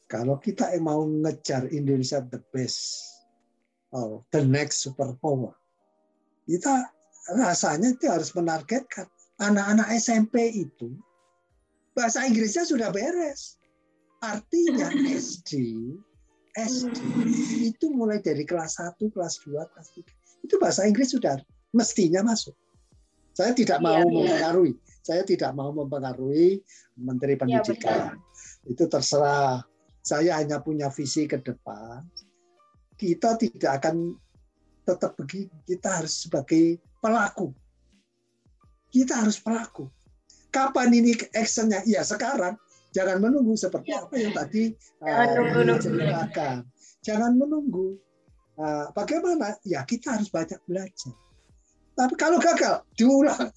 [0.07, 3.03] Kalau kita mau ngejar Indonesia the best,
[3.91, 5.55] or the next superpower,
[6.47, 6.91] kita
[7.35, 9.11] rasanya itu harus menargetkan
[9.43, 10.95] anak-anak SMP itu
[11.97, 13.59] bahasa Inggrisnya sudah beres.
[14.23, 15.53] Artinya SD,
[16.57, 16.99] SD
[17.75, 20.47] itu mulai dari kelas 1, kelas 2, kelas 3.
[20.47, 21.37] Itu bahasa Inggris sudah
[21.75, 22.57] mestinya masuk.
[23.37, 24.73] Saya tidak mau iya, mempengaruhi.
[25.05, 26.65] Saya tidak mau mempengaruhi
[26.97, 28.17] Menteri iya, Pendidikan.
[28.17, 29.61] Iya, itu terserah.
[30.01, 32.01] Saya hanya punya visi ke depan.
[32.97, 34.17] Kita tidak akan
[34.89, 35.53] tetap begini.
[35.69, 37.53] Kita harus sebagai pelaku.
[38.89, 39.93] Kita harus pelaku.
[40.49, 41.85] Kapan ini actionnya?
[41.85, 42.57] Ya sekarang.
[42.97, 44.09] Jangan menunggu seperti ya.
[44.09, 44.73] apa yang tadi
[45.05, 46.65] uh, diceritakan.
[47.05, 48.01] Jangan menunggu.
[48.57, 49.61] Uh, bagaimana?
[49.69, 51.13] Ya kita harus banyak belajar
[51.97, 53.49] tapi kalau gagal, diulang.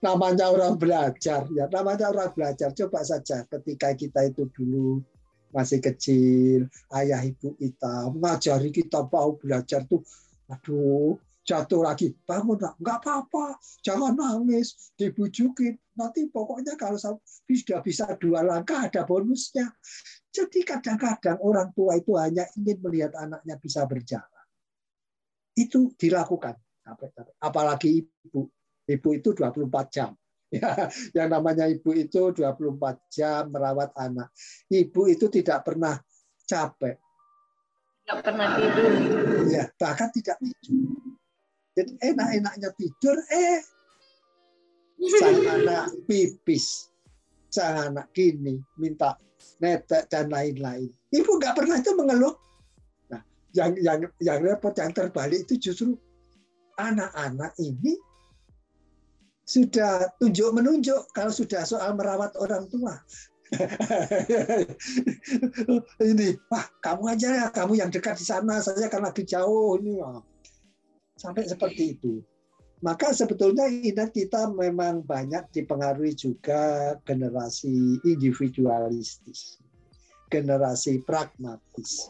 [0.00, 2.72] Namanya orang belajar, ya namanya orang belajar.
[2.72, 5.00] Coba saja ketika kita itu dulu
[5.52, 10.00] masih kecil, ayah ibu kita mengajari kita mau belajar tuh,
[10.52, 15.76] aduh, jatuh lagi, bangun nak, nggak apa-apa, jangan nangis, dibujukin.
[15.96, 19.68] Nanti pokoknya kalau sudah bisa dua langkah ada bonusnya.
[20.30, 24.44] Jadi kadang-kadang orang tua itu hanya ingin melihat anaknya bisa berjalan.
[25.56, 26.56] Itu dilakukan
[27.40, 28.48] Apalagi ibu.
[28.90, 30.12] Ibu itu 24 jam.
[30.50, 32.74] Ya, yang namanya ibu itu 24
[33.06, 34.34] jam merawat anak.
[34.66, 35.94] Ibu itu tidak pernah
[36.42, 36.98] capek.
[38.02, 38.90] Tidak pernah tidur.
[39.46, 40.90] Ya, bahkan tidak tidur.
[41.78, 43.62] Jadi enak-enaknya tidur, eh
[45.00, 46.90] sang anak pipis,
[47.46, 49.14] sang anak gini, minta
[49.62, 50.90] netek dan lain-lain.
[51.14, 52.34] Ibu nggak pernah itu mengeluh.
[53.08, 53.22] Nah,
[53.54, 55.94] yang yang yang repot, yang terbalik itu justru
[56.78, 57.96] anak-anak ini
[59.50, 62.94] sudah tunjuk menunjuk kalau sudah soal merawat orang tua.
[66.06, 69.98] ini, wah kamu aja ya, kamu yang dekat di sana, saya kan lagi jauh ini.
[71.18, 72.22] Sampai seperti itu.
[72.80, 79.58] Maka sebetulnya ini kita memang banyak dipengaruhi juga generasi individualistis,
[80.30, 82.08] generasi pragmatis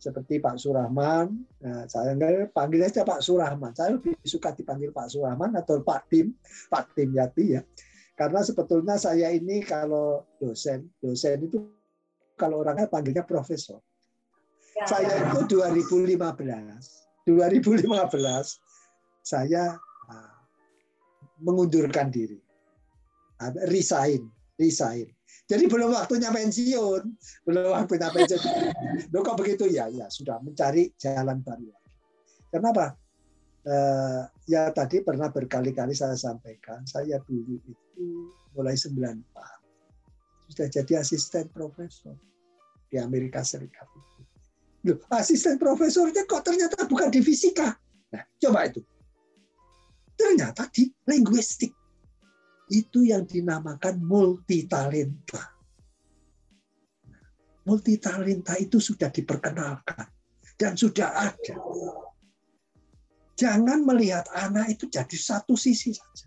[0.00, 1.44] seperti Pak Surahman.
[1.60, 2.16] Nah, saya
[2.48, 3.76] panggil aja Pak Surahman.
[3.76, 6.32] Saya lebih suka dipanggil Pak Surahman atau Pak Tim,
[6.72, 7.62] Pak Tim Yati ya.
[8.16, 11.60] Karena sebetulnya saya ini kalau dosen, dosen itu
[12.40, 13.84] kalau orangnya panggilnya profesor.
[14.72, 14.88] Ya.
[14.88, 17.28] Saya itu 2015, 2015
[19.20, 19.76] saya
[20.08, 20.36] ah,
[21.44, 22.40] mengundurkan diri,
[23.68, 24.24] resign,
[24.56, 25.19] resign
[25.50, 27.02] jadi belum waktunya pensiun,
[27.42, 28.42] belum waktunya pensiun.
[29.12, 29.90] Loh kok begitu ya?
[29.90, 31.74] Ya sudah mencari jalan baru.
[32.54, 32.94] Kenapa?
[33.66, 38.06] Eh, ya tadi pernah berkali-kali saya sampaikan, saya dulu itu
[38.54, 39.20] mulai 94
[40.50, 42.14] sudah jadi asisten profesor
[42.90, 43.86] di Amerika Serikat.
[44.86, 47.70] Loh, asisten profesornya kok ternyata bukan di fisika.
[48.10, 48.82] Nah, coba itu.
[50.18, 51.70] Ternyata di linguistik
[52.70, 55.58] itu yang dinamakan multitalenta.
[57.66, 60.06] Multitalenta itu sudah diperkenalkan
[60.56, 61.56] dan sudah ada.
[63.34, 66.26] Jangan melihat anak itu jadi satu sisi saja.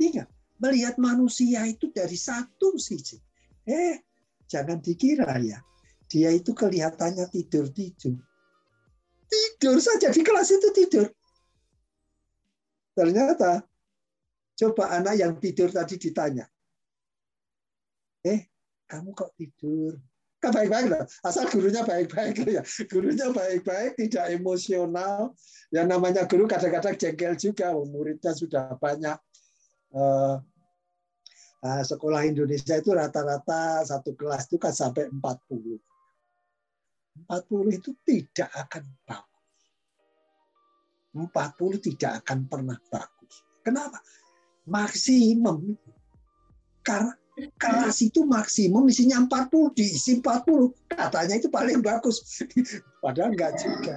[0.00, 3.20] Ingat, melihat manusia itu dari satu sisi.
[3.68, 4.00] Eh,
[4.48, 5.60] jangan dikira ya,
[6.08, 8.16] dia itu kelihatannya tidur-tidur.
[9.28, 11.06] Tidur saja di kelas itu tidur.
[12.96, 13.67] Ternyata
[14.58, 16.42] Coba anak yang tidur tadi ditanya,
[18.26, 18.50] eh
[18.90, 19.94] kamu kok tidur?
[20.38, 22.62] Kan baik-baik loh, asal gurunya baik-baik ya.
[22.86, 25.34] Gurunya baik-baik, tidak emosional.
[25.74, 29.18] Yang namanya guru kadang-kadang jengkel juga, muridnya sudah banyak.
[29.90, 30.36] Eh,
[31.58, 35.82] nah, sekolah Indonesia itu rata-rata satu kelas itu kan sampai 40.
[37.26, 39.62] 40 itu tidak akan bagus.
[41.18, 43.34] 40 tidak akan pernah bagus.
[43.66, 43.98] Kenapa?
[44.68, 45.74] Maksimum.
[46.84, 47.12] Karena
[47.58, 52.22] kelas itu maksimum isinya 40 diisi 40 katanya itu paling bagus.
[53.04, 53.96] Padahal enggak juga.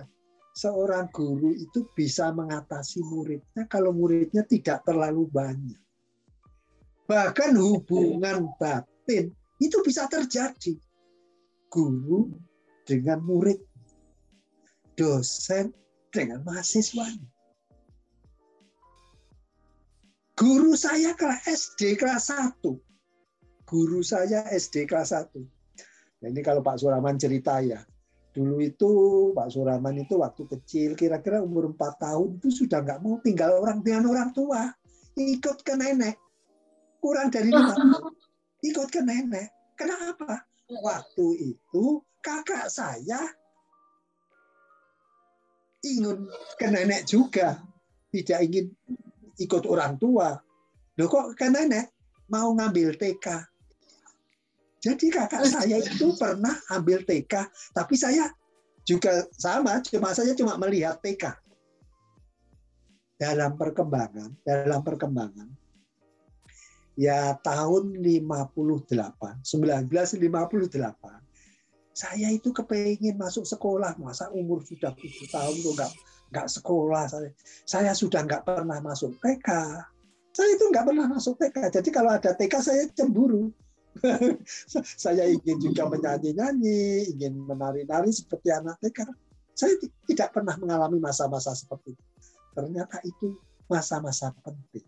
[0.51, 5.79] Seorang guru itu bisa mengatasi muridnya kalau muridnya tidak terlalu banyak.
[7.07, 9.31] Bahkan hubungan batin
[9.63, 10.75] itu bisa terjadi.
[11.71, 12.35] Guru
[12.83, 13.63] dengan murid
[14.99, 15.71] dosen
[16.11, 17.31] dengan mahasiswanya
[20.37, 22.59] guru saya kelas SD kelas 1
[23.71, 25.31] guru saya SD kelas 1.
[26.21, 27.79] Nah, ini kalau Pak Suraman cerita ya.
[28.35, 28.91] Dulu itu
[29.31, 33.79] Pak Suraman itu waktu kecil, kira-kira umur 4 tahun itu sudah nggak mau tinggal orang
[33.79, 34.67] dengan orang tua.
[35.15, 36.19] Ikut ke nenek.
[36.99, 38.11] Kurang dari lima tahun.
[38.59, 39.47] Ikut ke nenek.
[39.79, 40.43] Kenapa?
[40.67, 43.23] Waktu itu kakak saya
[45.81, 46.27] ingin
[46.59, 47.59] ke nenek juga.
[48.11, 48.67] Tidak ingin
[49.39, 50.35] ikut orang tua.
[50.99, 51.93] Loh kok ke nenek?
[52.31, 53.51] Mau ngambil TK
[54.81, 58.33] jadi kakak saya itu pernah ambil TK, tapi saya
[58.81, 61.37] juga sama, cuma saya cuma melihat TK.
[63.21, 65.45] Dalam perkembangan, dalam perkembangan,
[66.97, 71.21] ya tahun 58, 1958,
[71.93, 75.93] saya itu kepingin masuk sekolah, masa umur sudah tujuh tahun tuh nggak
[76.31, 77.29] nggak sekolah saya,
[77.67, 79.47] saya sudah nggak pernah masuk TK,
[80.31, 83.51] saya itu nggak pernah masuk TK, jadi kalau ada TK saya cemburu,
[85.03, 89.03] saya ingin juga menyanyi-nyanyi, ingin menari-nari seperti anak TK.
[89.51, 89.75] Saya
[90.07, 92.03] tidak pernah mengalami masa-masa seperti itu.
[92.55, 93.35] Ternyata itu
[93.67, 94.87] masa-masa penting.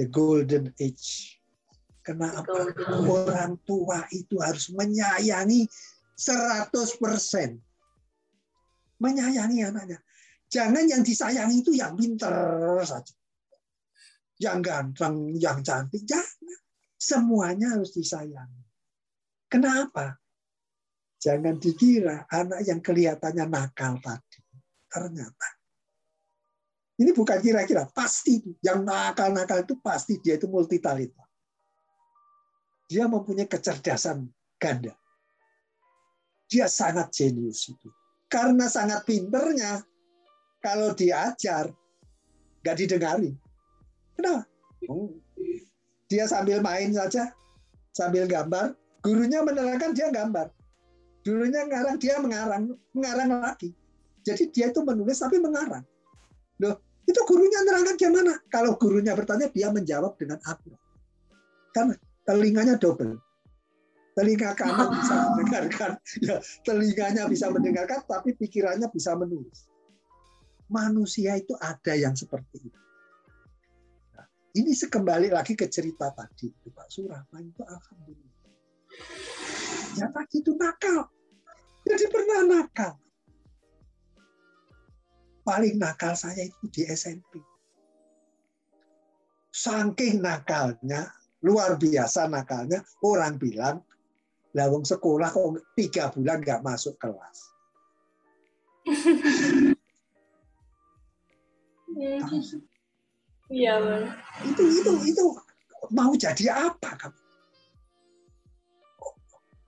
[0.00, 1.38] The golden age.
[2.02, 2.74] Kenapa
[3.06, 5.68] orang tua itu harus menyayangi
[6.18, 7.62] 100%.
[8.98, 9.98] Menyayangi anaknya.
[10.52, 13.14] Jangan yang disayangi itu yang pinter saja.
[14.36, 16.04] Yang ganteng, yang cantik.
[16.04, 16.42] Jangan
[17.02, 18.62] Semuanya harus disayangi.
[19.50, 20.22] Kenapa?
[21.18, 24.38] Jangan dikira anak yang kelihatannya nakal tadi.
[24.86, 25.48] Ternyata.
[27.02, 27.90] Ini bukan kira-kira.
[27.90, 31.26] Pasti yang nakal-nakal itu pasti dia itu multi talenta.
[32.86, 34.30] Dia mempunyai kecerdasan
[34.62, 34.94] ganda.
[36.46, 37.90] Dia sangat jenius itu.
[38.30, 39.82] Karena sangat pinternya,
[40.62, 41.74] kalau diajar,
[42.62, 43.34] nggak didengari.
[44.14, 44.46] Kenapa?
[44.86, 45.10] Oh,
[46.06, 47.34] dia sambil main saja,
[47.90, 48.78] sambil gambar.
[49.02, 50.54] Gurunya menerangkan dia gambar.
[51.26, 53.74] Dulunya ngarang, dia mengarang, mengarang lagi.
[54.22, 55.82] Jadi dia itu menulis tapi mengarang.
[56.62, 58.38] Loh, itu gurunya menerangkan gimana?
[58.46, 60.78] Kalau gurunya bertanya, dia menjawab dengan akurat.
[61.74, 63.18] Karena telinganya double.
[64.12, 65.90] Telinga kanan bisa mendengarkan,
[66.20, 69.71] ya, telinganya bisa mendengarkan, tapi pikirannya bisa menulis.
[70.70, 72.82] Manusia itu ada yang seperti itu.
[74.52, 78.52] Ini sekembali lagi ke cerita tadi Pak Surahman itu alhamdulillah.
[79.96, 81.08] Ya tadi itu nakal.
[81.88, 83.00] Jadi pernah nakal.
[85.42, 87.40] Paling nakal saya itu di SMP.
[89.52, 91.12] Saking nakalnya,
[91.44, 93.76] luar biasa nakalnya, orang bilang,
[94.52, 97.38] lawang sekolah kok tiga bulan nggak masuk kelas.
[101.96, 103.74] Iya,
[104.48, 105.24] Itu itu itu
[105.92, 107.20] mau jadi apa kamu?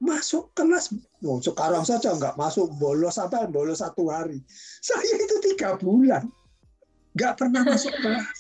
[0.05, 0.93] Masuk kelas,
[1.25, 4.45] oh, sekarang saja nggak masuk bolos apa bolos satu hari.
[4.85, 6.29] Saya itu tiga bulan
[7.17, 8.39] nggak pernah masuk kelas.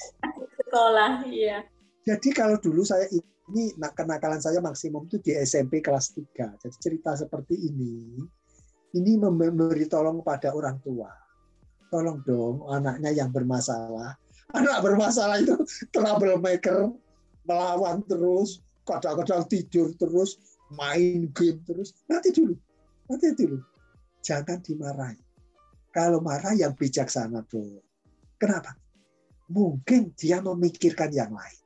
[0.60, 1.64] Sekolah, iya.
[2.04, 6.60] Jadi kalau dulu saya ini kenakalan saya maksimum itu di SMP kelas 3.
[6.60, 8.20] Jadi cerita seperti ini,
[8.98, 11.23] ini memberi tolong pada orang tua.
[11.92, 14.16] Tolong dong anaknya yang bermasalah.
[14.54, 15.56] Anak bermasalah itu
[15.90, 16.92] troublemaker
[17.44, 20.38] melawan terus kadang-kadang tidur terus
[20.72, 21.96] main game terus.
[22.06, 22.54] Nanti dulu
[23.08, 23.58] nanti dulu.
[24.24, 25.20] Jangan dimarahi.
[25.94, 27.78] Kalau marah yang bijaksana tuh
[28.40, 28.74] kenapa?
[29.52, 31.60] Mungkin dia memikirkan yang lain.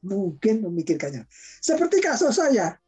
[0.00, 1.28] Mungkin memikirkannya
[1.60, 2.78] seperti kasus saya.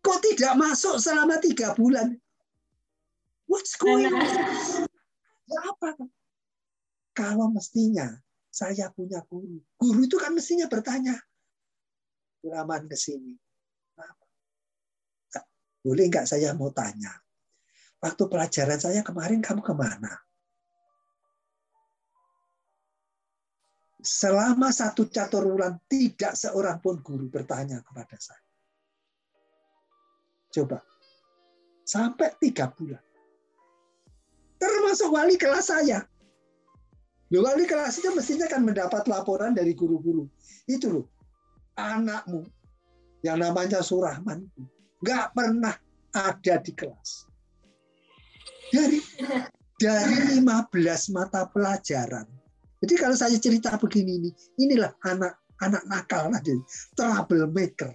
[0.00, 2.16] Kok tidak masuk selama tiga bulan
[3.50, 4.22] what's going on
[5.50, 5.98] ya apa
[7.10, 8.06] kalau mestinya
[8.50, 9.62] saya punya guru.
[9.78, 11.14] Guru itu kan mestinya bertanya.
[12.42, 13.38] Raman ke sini.
[15.80, 17.14] Boleh nggak saya mau tanya?
[18.00, 20.12] Waktu pelajaran saya kemarin kamu ke mana?
[24.00, 28.48] Selama satu catur bulan tidak seorang pun guru bertanya kepada saya.
[30.48, 30.80] Coba.
[31.84, 33.09] Sampai tiga bulan.
[34.60, 36.04] Termasuk wali kelas saya.
[37.30, 40.28] Loh, wali kelasnya mestinya kan mendapat laporan dari guru-guru.
[40.68, 41.06] Itu loh.
[41.80, 42.44] anakmu
[43.24, 44.44] yang namanya Surahman
[45.00, 45.72] nggak pernah
[46.12, 47.24] ada di kelas.
[48.68, 49.00] Dari
[49.80, 52.28] dari 15 mata pelajaran.
[52.84, 54.30] Jadi kalau saya cerita begini ini,
[54.60, 56.56] inilah anak anak nakal tadi,
[56.96, 57.92] troublemaker,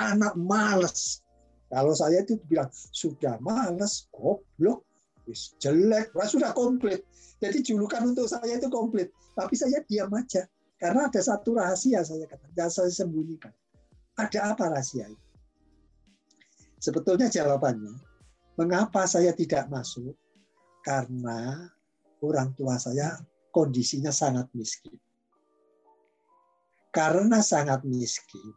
[0.00, 1.20] anak males.
[1.68, 4.87] Kalau saya itu bilang sudah males, goblok,
[5.28, 7.04] wis jelek, sudah komplit.
[7.38, 9.12] Jadi julukan untuk saya itu komplit.
[9.36, 10.48] Tapi saya diam aja
[10.80, 13.52] karena ada satu rahasia saya katakan, yang saya sembunyikan.
[14.18, 15.26] Ada apa rahasia itu?
[16.78, 17.94] Sebetulnya jawabannya,
[18.54, 20.14] mengapa saya tidak masuk?
[20.82, 21.66] Karena
[22.22, 23.18] orang tua saya
[23.50, 24.94] kondisinya sangat miskin.
[26.94, 28.54] Karena sangat miskin,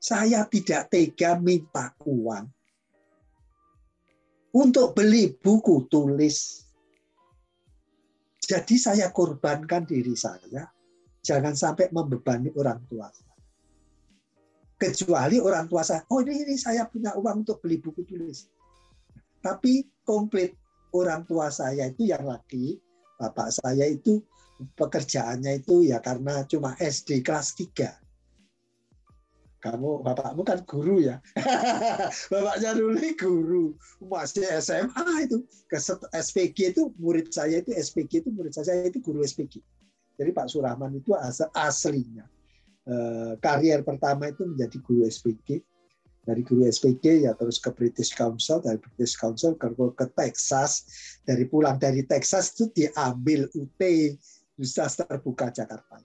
[0.00, 2.48] saya tidak tega minta uang
[4.54, 6.62] untuk beli buku tulis.
[8.44, 10.68] Jadi saya korbankan diri saya,
[11.24, 13.34] jangan sampai membebani orang tua saya.
[14.76, 18.46] Kecuali orang tua saya, oh ini, ini saya punya uang untuk beli buku tulis.
[19.40, 20.52] Tapi komplit
[20.92, 22.76] orang tua saya itu yang laki,
[23.16, 24.20] bapak saya itu
[24.76, 28.03] pekerjaannya itu ya karena cuma SD kelas 3
[29.64, 31.24] kamu bapakmu kan guru ya?
[32.32, 33.64] Bapaknya dulu guru.
[34.04, 35.40] Masih SMA itu.
[35.72, 35.80] Ke
[36.12, 39.64] SPG itu murid saya itu SPG itu murid saya itu guru SPG
[40.14, 41.12] jadi Pak Surahman itu
[41.54, 42.26] aslinya.
[42.84, 45.64] Eh, karier pertama itu menjadi guru SPG
[46.24, 50.84] dari guru SPG ya terus ke British Council dari British Council ke, ke Texas.
[51.24, 53.80] Dari pulang dari Texas itu diambil UT
[54.54, 55.98] Universitas Terbuka Jakarta.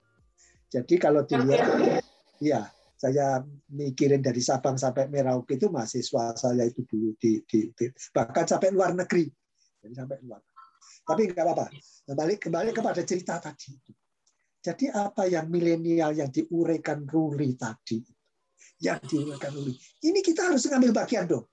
[0.69, 2.01] Jadi kalau dilihat
[2.41, 2.65] ya
[2.99, 3.39] saya
[3.71, 8.75] mikirin dari Sabang sampai Merauke itu mahasiswa saya itu dulu di, di, di bahkan sampai
[8.75, 9.23] luar negeri.
[9.79, 10.43] Jadi sampai luar.
[11.07, 11.71] Tapi nggak apa-apa.
[12.03, 13.91] Kembali kembali kepada cerita tadi itu.
[14.59, 18.03] Jadi apa yang milenial yang diuraikan Ruli tadi?
[18.83, 19.73] Yang diuraikan Ruli.
[20.03, 21.47] Ini kita harus ngambil bagian dong.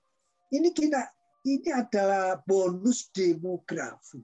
[0.51, 0.99] Ini kita
[1.47, 4.19] ini adalah bonus demografi.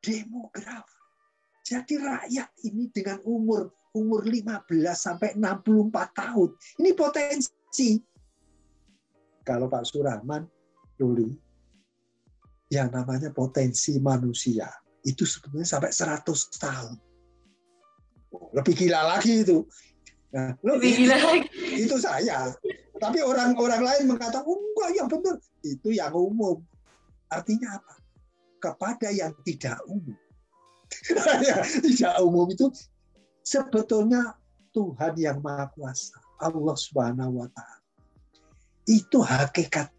[0.00, 1.01] Demografi
[1.62, 6.48] jadi rakyat ini dengan umur umur 15 sampai 64 tahun.
[6.80, 8.00] Ini potensi.
[9.42, 10.46] Kalau Pak Surahman
[10.96, 11.28] dulu
[12.72, 14.70] yang namanya potensi manusia
[15.04, 16.94] itu sebenarnya sampai 100 tahun.
[18.32, 19.66] Oh, lebih gila lagi itu.
[20.32, 21.48] Nah, lebih gila lagi.
[21.84, 22.54] Itu saya.
[22.96, 25.36] Tapi orang-orang lain mengatakan, oh, enggak, yang benar.
[25.60, 26.62] Itu yang umum.
[27.28, 27.98] Artinya apa?
[28.62, 30.16] Kepada yang tidak umum.
[31.84, 32.68] tidak umum itu
[33.42, 34.36] sebetulnya
[34.72, 37.84] Tuhan yang Maha Kuasa, Allah Subhanahu wa taala.
[38.88, 39.92] Itu hakikat.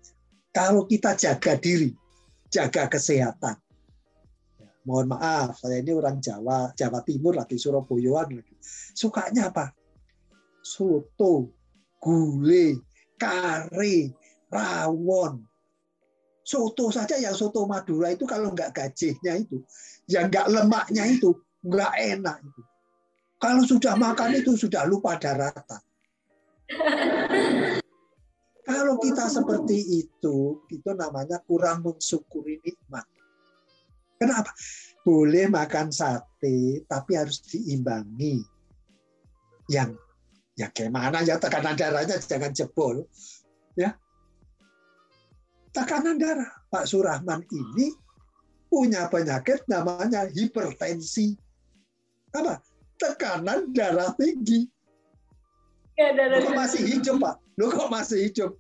[0.53, 1.93] Kalau kita jaga diri,
[2.49, 3.57] jaga kesehatan.
[4.61, 8.53] Ya, mohon maaf, saya ini orang Jawa, Jawa Timur lagi Surabayaan lagi.
[8.93, 9.73] Sukanya apa?
[10.61, 11.49] Soto,
[11.97, 12.77] gulai,
[13.17, 14.13] kare,
[14.53, 15.41] rawon.
[16.43, 19.63] Soto saja yang soto Madura itu kalau nggak gajihnya itu,
[20.08, 22.62] yang nggak lemaknya itu, nggak enak itu
[23.43, 25.84] kalau sudah makan itu sudah lupa daratan.
[28.64, 33.04] Kalau kita seperti itu, itu namanya kurang mensyukuri nikmat.
[34.16, 34.56] Kenapa?
[35.04, 38.39] Boleh makan sate, tapi harus diimbangi.
[39.68, 39.99] Yang
[40.56, 43.04] ya gimana ya tekanan darahnya jangan jebol.
[43.76, 43.99] Ya.
[45.76, 47.91] Tekanan darah Pak Surahman ini
[48.74, 51.38] punya penyakit namanya hipertensi.
[52.34, 52.57] Apa?
[53.03, 54.69] tekanan darah tinggi.
[55.99, 57.36] Ya, darah kok masih hidup, Pak?
[57.59, 58.51] Lo kok masih hidup?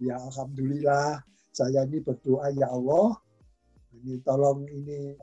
[0.00, 1.20] Ya, Alhamdulillah.
[1.52, 3.18] Saya ini berdoa, ya Allah,
[3.98, 5.18] ini tolong ini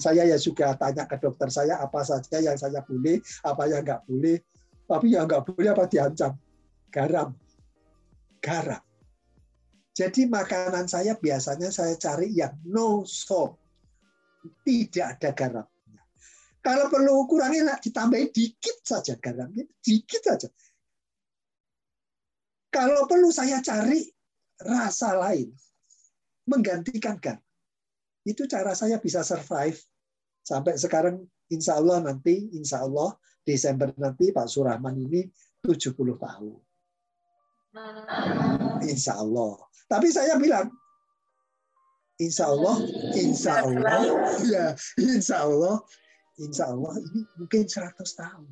[0.00, 4.02] saya ya juga tanya ke dokter saya apa saja yang saya boleh, apa yang nggak
[4.08, 4.40] boleh.
[4.88, 6.32] Tapi yang nggak boleh apa diancam?
[6.88, 7.36] Garam.
[8.40, 8.80] Garam.
[9.92, 13.60] Jadi makanan saya biasanya saya cari yang no salt.
[14.62, 15.66] Tidak ada garam.
[16.60, 20.48] Kalau perlu kurangi ditambahi dikit saja garamnya, dikit saja.
[22.74, 24.02] Kalau perlu saya cari
[24.58, 25.54] rasa lain,
[26.50, 27.42] menggantikan garam.
[28.26, 29.78] Itu cara saya bisa survive
[30.42, 31.22] sampai sekarang.
[31.46, 33.14] Insya Allah nanti, Insya Allah
[33.46, 35.22] Desember nanti Pak Surahman ini
[35.62, 36.58] 70 tahun.
[38.82, 39.54] Insya Allah.
[39.86, 40.66] Tapi saya bilang,
[42.16, 42.76] Insya Allah,
[43.12, 44.00] Insya Allah,
[44.48, 45.84] ya, Insya Allah
[46.36, 48.48] insya Allah ini mungkin 100 tahun.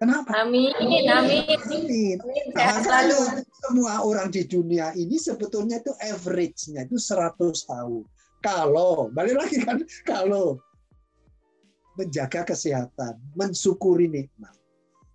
[0.00, 0.32] Kenapa?
[0.40, 1.04] Amin, amin.
[1.12, 2.16] Amin.
[2.56, 3.20] Nah, kalau
[3.68, 7.36] semua orang di dunia ini sebetulnya itu average-nya itu 100
[7.68, 8.08] tahun.
[8.40, 10.56] Kalau, balik lagi kan, kalau
[12.00, 14.56] menjaga kesehatan, mensyukuri nikmat.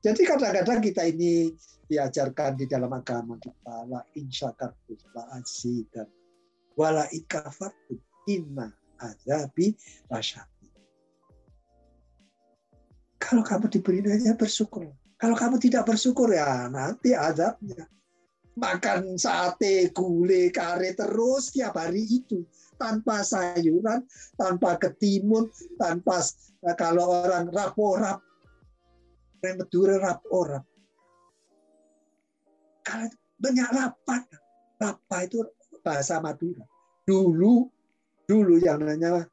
[0.05, 1.49] Jadi kadang-kadang kita ini
[1.89, 6.05] diajarkan di dalam agama kita la insyakartum la azidan
[6.75, 9.75] wala ikafartum inna azabi
[10.11, 10.71] lasyadid.
[13.19, 14.85] Kalau kamu diberi aja bersyukur.
[15.15, 17.87] Kalau kamu tidak bersyukur ya nanti azabnya.
[18.55, 22.47] Makan sate, gulai, kare terus tiap hari itu
[22.79, 24.07] tanpa sayuran,
[24.39, 26.23] tanpa ketimun, tanpa
[26.79, 28.23] kalau orang raporap,
[29.43, 30.63] remedure raporap.
[32.85, 33.11] Kalau
[33.41, 34.21] banyak lapan,
[34.79, 35.43] lapa itu
[35.85, 36.65] bahasa Madura.
[37.05, 37.69] Dulu,
[38.25, 39.29] dulu yang namanya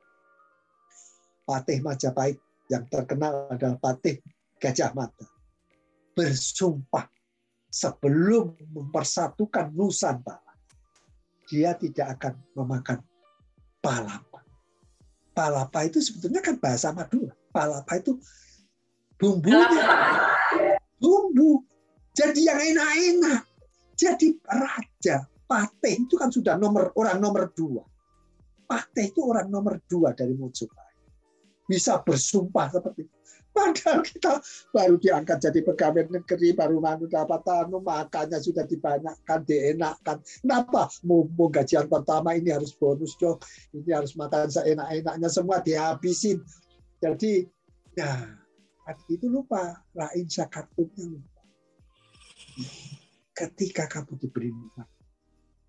[1.49, 2.37] Patih Majapahit
[2.69, 4.21] yang terkenal adalah Patih
[4.61, 5.25] Gajah Mata.
[6.13, 7.09] Bersumpah
[7.73, 10.53] sebelum mempersatukan Nusantara,
[11.49, 12.99] dia tidak akan memakan
[13.81, 14.45] palapa.
[15.33, 17.33] Palapa itu sebetulnya kan bahasa Madura.
[17.49, 18.21] Palapa itu
[19.17, 19.65] bumbunya.
[21.01, 21.65] Bumbu.
[22.13, 23.43] Jadi yang enak-enak.
[23.97, 25.32] Jadi raja.
[25.47, 27.84] Pateh itu kan sudah nomor orang nomor dua.
[28.64, 31.05] Pateh itu orang nomor dua dari Mojopahit.
[31.68, 33.16] Bisa bersumpah seperti itu.
[33.53, 34.40] Padahal kita
[34.72, 40.24] baru diangkat jadi pegawai negeri, baru manu dapat tanu, makannya sudah dibanyakkan, dienakkan.
[40.40, 40.88] Kenapa?
[41.05, 43.36] Mumpung gajian pertama ini harus bonus dong,
[43.76, 46.40] ini harus makan seenak-enaknya semua dihabisin.
[46.97, 47.45] Jadi,
[47.93, 48.24] ya
[49.12, 51.40] itu lupa, lain sakatumnya lupa.
[53.36, 54.88] Ketika kamu diberi nikmat.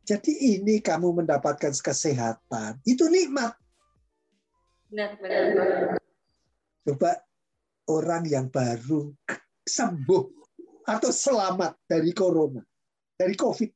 [0.03, 3.55] Jadi ini kamu mendapatkan kesehatan, itu nikmat.
[4.91, 5.95] Benar, benar.
[6.83, 7.23] Coba
[7.87, 9.15] orang yang baru
[9.63, 10.23] sembuh
[10.83, 12.59] atau selamat dari corona,
[13.15, 13.71] dari COVID.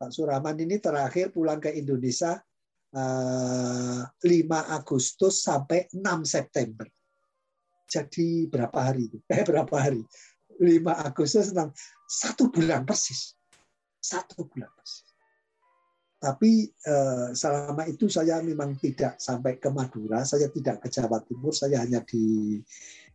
[0.00, 2.40] Pak Suraman ini terakhir pulang ke Indonesia
[2.90, 2.96] 5
[4.24, 6.88] eh, Agustus sampai 6 September.
[7.84, 9.20] Jadi berapa hari itu?
[9.28, 10.00] Eh berapa hari?
[10.56, 10.64] 5
[11.04, 11.68] Agustus 6,
[12.08, 13.36] satu bulan persis.
[14.04, 15.16] Satu bulan persis.
[16.20, 21.52] Tapi eh, selama itu saya memang tidak sampai ke Madura, saya tidak ke Jawa Timur,
[21.52, 22.56] saya hanya di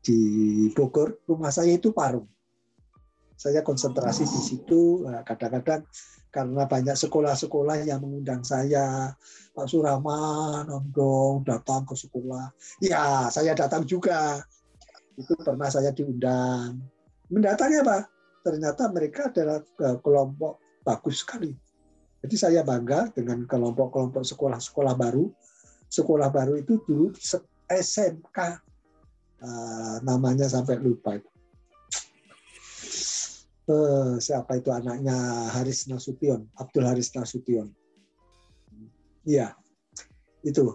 [0.02, 0.20] di
[0.74, 1.22] Bogor.
[1.26, 2.30] Rumah saya itu Parung.
[3.34, 5.06] Saya konsentrasi di situ.
[5.10, 5.90] Nah, kadang-kadang
[6.30, 9.10] karena banyak sekolah-sekolah yang mengundang saya,
[9.58, 12.54] Pak Suraman, Om Dong, datang ke sekolah.
[12.84, 14.44] Ya, saya datang juga.
[15.18, 16.78] Itu pernah saya diundang.
[17.34, 18.02] Mendatangnya Pak,
[18.46, 21.54] ternyata mereka adalah eh, kelompok bagus sekali
[22.20, 25.32] jadi saya bangga dengan kelompok-kelompok sekolah-sekolah baru.
[25.90, 27.16] Sekolah baru itu dulu
[27.72, 28.38] SMK
[29.42, 31.30] uh, namanya sampai lupa itu.
[33.70, 35.14] Uh, siapa itu anaknya
[35.54, 37.70] Haris Nasution, Abdul Haris Nasution.
[39.24, 39.54] Iya,
[40.42, 40.74] itu.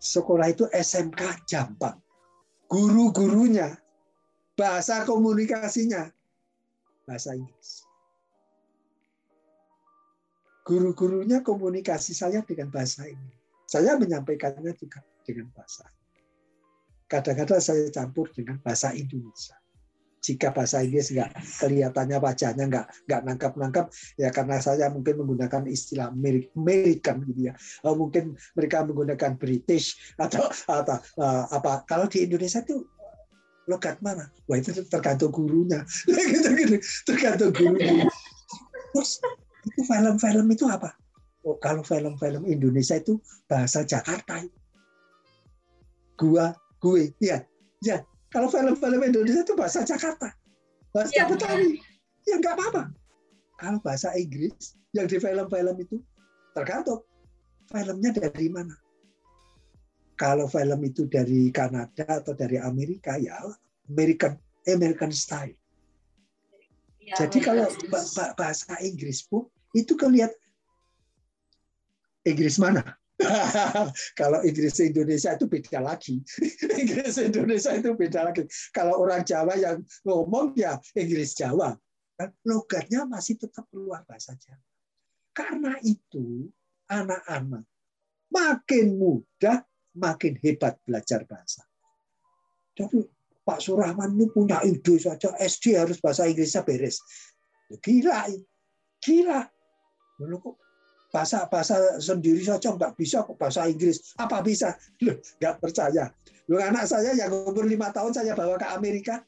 [0.00, 1.98] Sekolah itu SMK Jampang.
[2.70, 3.74] Guru-gurunya,
[4.54, 6.06] bahasa komunikasinya,
[7.04, 7.89] bahasa Inggris
[10.70, 13.34] guru-gurunya komunikasi saya dengan bahasa ini.
[13.66, 15.82] Saya menyampaikannya juga dengan bahasa.
[17.10, 19.58] Kadang-kadang saya campur dengan bahasa Indonesia.
[20.20, 21.32] Jika bahasa Inggris nggak
[21.64, 23.88] kelihatannya wajahnya nggak nggak nangkap-nangkap
[24.20, 26.12] ya karena saya mungkin menggunakan istilah
[26.54, 27.56] American gitu ya.
[27.82, 31.82] Oh, mungkin mereka menggunakan British atau atau uh, apa.
[31.88, 32.84] Kalau di Indonesia itu
[33.66, 34.28] logat mana?
[34.46, 35.82] Wah itu tergantung gurunya.
[36.06, 36.76] gitu gitu
[37.08, 38.06] tergantung gurunya.
[39.66, 40.94] Itu film-film itu apa?
[41.44, 43.16] Oh, kalau film-film Indonesia itu
[43.48, 44.44] bahasa Jakarta.
[46.20, 46.52] Gua,
[46.84, 47.40] gue, ya,
[47.80, 48.04] ya.
[48.28, 50.30] Kalau film-film Indonesia itu bahasa Jakarta,
[50.92, 51.80] bahasa ya, Betawi,
[52.28, 52.82] ya nggak apa-apa.
[53.58, 55.96] Kalau bahasa Inggris yang di film-film itu
[56.54, 57.02] tergantung
[57.66, 58.76] filmnya dari mana.
[60.14, 63.40] Kalau film itu dari Kanada atau dari Amerika, ya
[63.88, 64.36] American
[64.68, 65.56] American style.
[67.10, 67.66] Ya, Jadi kalau
[68.38, 70.30] bahasa Inggris pun itu kan lihat
[72.22, 72.86] Inggris mana?
[74.20, 76.22] Kalau Inggris Indonesia itu beda lagi.
[76.80, 78.46] Inggris Indonesia itu beda lagi.
[78.70, 81.74] Kalau orang Jawa yang ngomong ya Inggris Jawa,
[82.14, 84.62] kan logatnya masih tetap keluar bahasa Jawa.
[85.34, 86.48] Karena itu
[86.86, 87.66] anak-anak
[88.30, 89.66] makin mudah,
[89.98, 91.66] makin hebat belajar bahasa.
[92.78, 93.02] Jadi
[93.50, 97.02] Pak Surahman ini punya ide saja SD harus bahasa Inggrisnya beres.
[97.82, 98.30] Gila,
[99.02, 99.42] gila.
[100.22, 100.54] Loh kok
[101.10, 104.14] bahasa bahasa sendiri saja nggak bisa kok bahasa Inggris?
[104.22, 104.78] Apa bisa?
[105.02, 106.14] Loh nggak percaya.
[106.46, 109.18] Loh anak saya yang umur lima tahun saya bawa ke Amerika.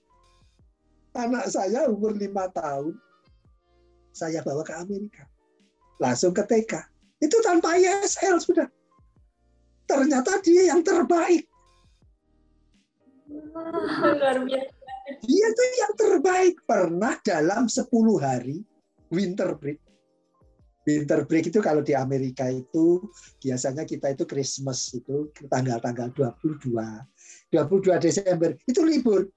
[1.19, 2.95] Anak saya umur lima tahun
[4.15, 5.27] saya bawa ke Amerika.
[5.99, 6.79] Langsung ke TK
[7.19, 8.71] itu tanpa ISL sudah.
[9.91, 11.52] Ternyata dia yang terbaik.
[13.53, 14.73] Luar biasa.
[15.23, 17.85] Dia tuh yang terbaik pernah dalam 10
[18.23, 18.65] hari
[19.13, 19.81] winter break.
[20.83, 23.07] Winter break itu kalau di Amerika itu
[23.39, 26.75] biasanya kita itu Christmas itu tanggal-tanggal 22.
[27.53, 29.29] 22 Desember itu libur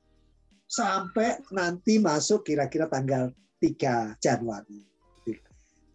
[0.66, 3.30] sampai nanti masuk kira-kira tanggal
[3.62, 4.82] 3 Januari.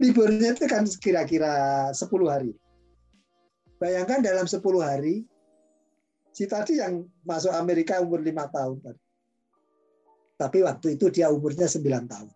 [0.00, 2.52] Liburnya itu kan kira-kira 10 hari.
[3.80, 5.24] Bayangkan dalam 10 hari,
[6.40, 8.96] si tadi yang masuk Amerika umur 5 tahun.
[10.40, 12.32] Tapi waktu itu dia umurnya 9 tahun.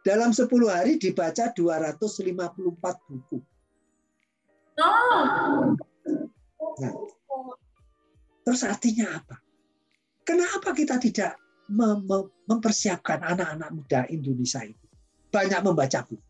[0.00, 2.56] Dalam 10 hari dibaca 254
[3.04, 3.44] buku.
[6.80, 6.96] Nah,
[8.40, 9.36] terus artinya apa?
[10.24, 11.36] Kenapa kita tidak
[12.48, 14.88] mempersiapkan anak-anak muda Indonesia itu?
[15.28, 16.24] Banyak membaca buku.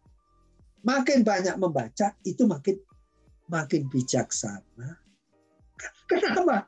[0.83, 2.83] Makin banyak membaca, itu makin
[3.47, 4.99] makin bijaksana.
[6.11, 6.67] Kenapa?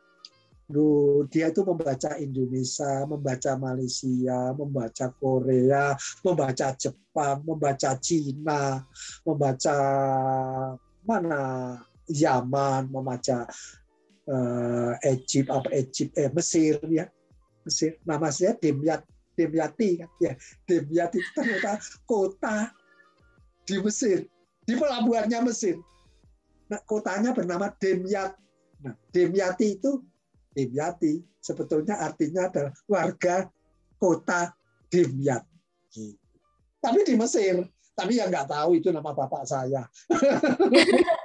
[1.29, 5.93] Dia itu membaca Indonesia, membaca Malaysia, membaca Korea,
[6.25, 8.81] membaca Jepang, membaca Cina,
[9.23, 9.77] membaca
[11.05, 11.41] mana
[12.09, 13.47] Yaman, membaca
[14.29, 17.07] uh, Egypt apa Egypt eh Mesir ya.
[17.63, 17.95] Mesir.
[18.03, 20.33] Nama saya Demyat Demyati kan ya.
[20.67, 22.69] Demyati ternyata kota
[23.65, 24.27] di Mesir,
[24.67, 25.79] di pelabuhannya Mesir.
[26.69, 28.37] Nah, kotanya bernama Demyat.
[28.83, 30.03] Nah, Demyati itu
[30.53, 33.49] Dimyati sebetulnya artinya adalah warga
[33.99, 34.53] kota
[34.93, 35.43] Dimyat.
[35.89, 36.21] Gitu.
[36.83, 39.87] Tapi di Mesir, tapi yang nggak tahu itu nama bapak saya.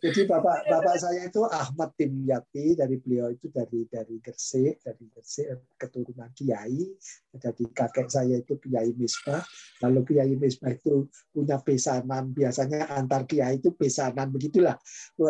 [0.00, 5.76] Jadi bapak bapak saya itu Ahmad Dimyati dari beliau itu dari dari Gresik, dari Gresik
[5.76, 6.88] keturunan Kiai.
[7.36, 9.44] Jadi kakek saya itu Kiai Misbah.
[9.84, 14.80] Lalu Kiai Misbah itu punya pesanan, biasanya antar Kiai itu pesanan begitulah.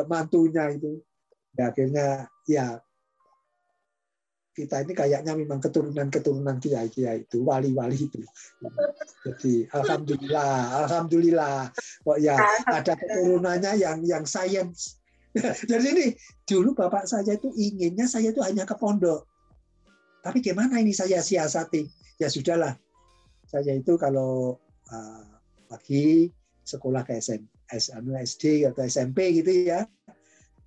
[0.07, 1.03] Mantunya itu
[1.59, 2.07] ya akhirnya
[2.47, 2.79] ya
[4.59, 8.19] kita ini kayaknya memang keturunan-keturunan kiai-kiai itu, wali-wali itu.
[9.23, 11.71] Jadi alhamdulillah, alhamdulillah
[12.03, 12.35] kok ya
[12.67, 14.99] ada keturunannya yang yang sains.
[15.71, 16.07] Jadi ini
[16.43, 19.31] dulu bapak saya itu inginnya saya itu hanya ke pondok.
[20.27, 21.87] Tapi gimana ini saya siasati?
[22.19, 22.75] Ya sudahlah.
[23.47, 24.59] Saya itu kalau
[24.91, 25.25] uh,
[25.71, 26.35] pagi
[26.67, 27.47] sekolah ke SM,
[28.27, 29.87] SD atau SMP gitu ya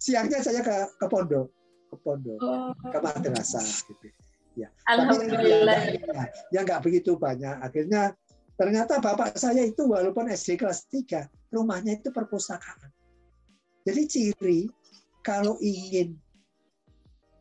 [0.02, 1.54] siangnya saya ke ke pondok
[1.94, 2.74] ke pondok oh.
[2.90, 4.10] ke madrasah gitu.
[4.58, 4.68] Ya.
[4.90, 5.80] Alhamdulillah.
[5.96, 7.56] tapi ya, ya nggak begitu banyak.
[7.62, 8.18] Akhirnya
[8.58, 12.92] ternyata bapak saya itu walaupun SD kelas 3 rumahnya itu perpustakaan.
[13.88, 14.60] Jadi ciri
[15.24, 16.18] kalau ingin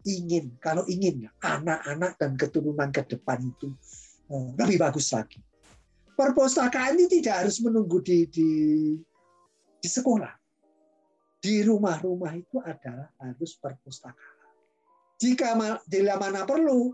[0.06, 3.72] ingin kalau ingin anak-anak dan keturunan ke depan itu
[4.30, 5.42] eh, lebih bagus lagi.
[6.14, 8.50] Perpustakaan ini tidak harus menunggu di di
[9.80, 10.39] di sekolah
[11.40, 14.36] di rumah-rumah itu adalah harus perpustakaan.
[15.20, 15.56] Jika
[15.88, 16.92] bila mana perlu,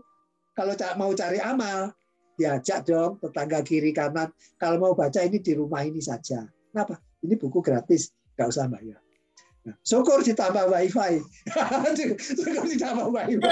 [0.55, 1.91] kalau mau cari amal,
[2.39, 4.31] diajak dong tetangga kiri kanan.
[4.55, 6.47] Kalau mau baca ini di rumah ini saja.
[6.71, 6.99] Kenapa?
[7.23, 8.99] Ini buku gratis, nggak usah bayar.
[9.67, 11.19] Nah, syukur ditambah wifi.
[12.39, 13.51] syukur ditambah wifi.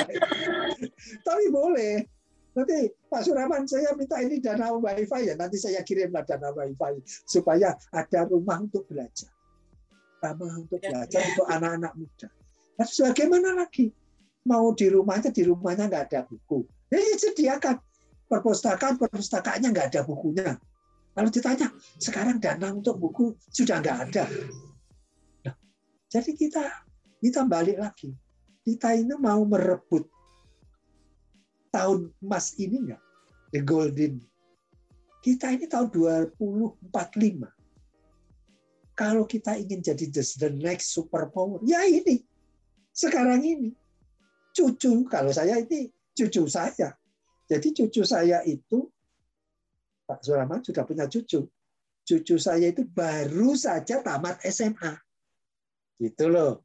[1.27, 2.07] Tapi boleh.
[2.55, 5.35] Nanti Pak Suraman saya minta ini dana wifi ya.
[5.35, 9.34] Nanti saya kirimlah dana wifi supaya ada rumah untuk belajar
[10.25, 11.27] ramah untuk ya, belajar ya.
[11.33, 12.27] untuk anak-anak muda.
[12.75, 13.93] Terus bagaimana lagi?
[14.45, 16.65] Mau di rumahnya, di rumahnya nggak ada buku.
[16.89, 17.77] Ya, ya sediakan
[18.29, 20.57] perpustakaan, perpustakaannya nggak ada bukunya.
[21.15, 21.71] Kalau ditanya,
[22.01, 24.25] sekarang dana untuk buku sudah nggak ada.
[25.47, 25.55] Nah,
[26.11, 26.63] jadi kita
[27.23, 28.11] kita balik lagi.
[28.65, 30.09] Kita ini mau merebut
[31.69, 33.01] tahun emas ini nggak?
[33.53, 34.19] The golden.
[35.23, 37.54] Kita ini tahun 2045
[38.95, 42.23] kalau kita ingin jadi the next superpower, ya ini.
[42.95, 43.75] Sekarang ini.
[44.55, 46.95] Cucu, kalau saya ini cucu saya.
[47.45, 48.87] Jadi cucu saya itu,
[50.07, 51.43] Pak Suraman sudah punya cucu.
[52.07, 54.95] Cucu saya itu baru saja tamat SMA.
[55.99, 56.63] Gitu loh.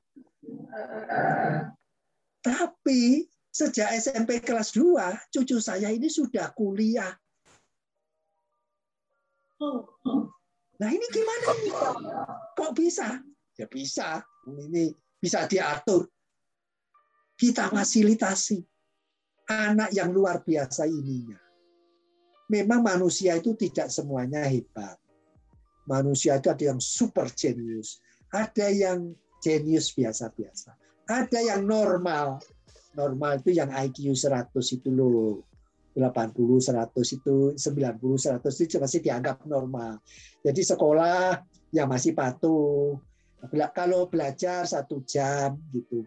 [2.40, 7.10] Tapi sejak SMP kelas 2, cucu saya ini sudah kuliah.
[10.80, 11.70] Nah ini gimana ini?
[12.56, 13.20] Kok bisa?
[13.60, 14.24] Ya bisa.
[14.48, 14.88] Ini
[15.20, 16.08] bisa diatur.
[17.36, 18.64] Kita fasilitasi.
[19.50, 21.36] Anak yang luar biasa ininya.
[22.48, 24.96] Memang manusia itu tidak semuanya hebat.
[25.84, 28.00] Manusia itu ada yang super genius.
[28.30, 29.12] Ada yang
[29.42, 30.72] genius biasa-biasa.
[31.10, 32.38] Ada yang normal.
[32.94, 35.49] Normal itu yang IQ 100 itu loh
[35.96, 39.98] 80, 100 itu 90, 100 itu masih dianggap normal.
[40.40, 41.42] Jadi sekolah
[41.74, 42.98] yang masih patuh,
[43.72, 46.04] Kalau belajar satu jam gitu.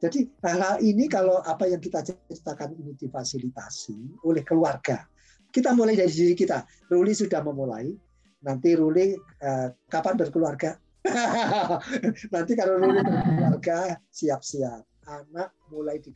[0.00, 5.04] Jadi hal-hal ini kalau apa yang kita ceritakan ini difasilitasi oleh keluarga.
[5.52, 6.64] Kita mulai dari diri kita.
[6.88, 7.92] Ruli sudah memulai.
[8.40, 10.72] Nanti Ruli eh, kapan berkeluarga?
[12.34, 14.88] nanti kalau Ruli berkeluarga siap-siap.
[15.04, 16.08] Anak mulai di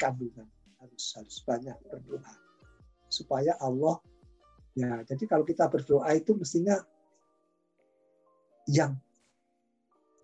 [0.84, 2.32] harus harus banyak berdoa
[3.08, 3.96] supaya Allah
[4.76, 5.00] ya.
[5.08, 6.76] Jadi kalau kita berdoa itu mestinya
[8.68, 8.96] yang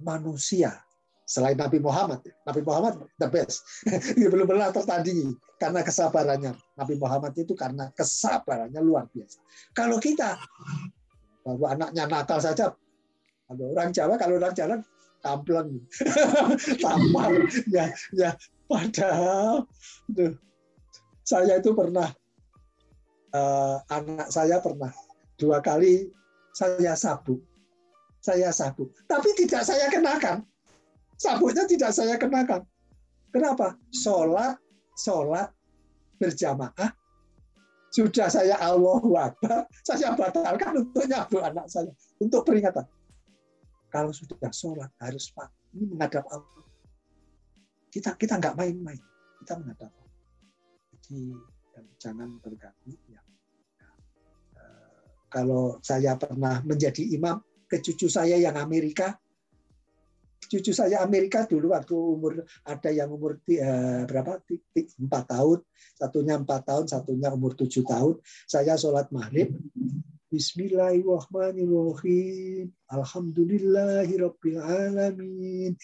[0.00, 0.76] manusia
[1.24, 2.20] selain Nabi Muhammad.
[2.44, 3.64] Nabi Muhammad the best.
[4.32, 6.52] Belum pernah tertandingi karena kesabarannya.
[6.76, 9.38] Nabi Muhammad itu karena kesabarannya luar biasa.
[9.72, 10.36] Kalau kita
[11.40, 12.74] baru anaknya nakal saja,
[13.48, 14.80] kalau orang Jawa kalau orang jalan
[15.20, 15.84] kampleng,
[16.84, 17.32] tampar,
[17.68, 18.30] ya, ya.
[18.70, 19.66] Padahal,
[20.14, 20.38] tuh,
[21.30, 22.10] saya itu pernah
[23.38, 24.90] uh, anak saya pernah
[25.38, 26.10] dua kali
[26.50, 27.38] saya sabuk,
[28.18, 30.42] saya sabuk, tapi tidak saya kenakan
[31.20, 32.64] sabuknya tidak saya kenakan.
[33.30, 33.76] Kenapa?
[33.92, 34.56] Sholat,
[34.96, 35.52] sholat
[36.16, 36.90] berjamaah.
[37.90, 41.92] Sudah saya Allah Akbar, saya batalkan untuk nyabu anak saya.
[42.18, 42.86] Untuk peringatan.
[43.90, 45.50] Kalau sudah sholat, harus Pak.
[45.76, 46.64] Ini menghadap Allah.
[47.90, 48.98] Kita kita nggak main-main.
[49.42, 49.90] Kita menghadap
[51.10, 51.42] Allah.
[51.70, 52.94] Jadi jangan terganggu.
[53.10, 53.20] Ya.
[55.30, 57.38] Kalau saya pernah menjadi imam
[57.70, 59.14] ke cucu saya yang Amerika,
[60.50, 64.42] cucu saya Amerika dulu waktu umur ada yang umur uh, berapa
[65.06, 65.62] empat tahun,
[65.94, 68.18] satunya empat tahun, satunya umur tujuh tahun.
[68.50, 69.54] Saya sholat maghrib.
[70.30, 72.70] Bismillahirrahmanirrahim.
[72.90, 75.78] Alhamdulillahirabbil alamin.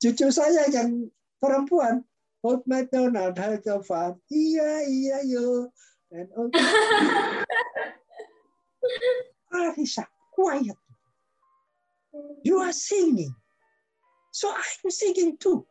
[0.00, 2.00] Cucu saya yang perempuan,
[2.46, 4.22] Old McDonald had a farm.
[4.30, 5.66] Iya, iya, yo.
[6.14, 6.54] And old...
[9.50, 10.78] Arisa, quiet.
[12.46, 13.34] You are singing.
[14.30, 15.66] So I'm singing too.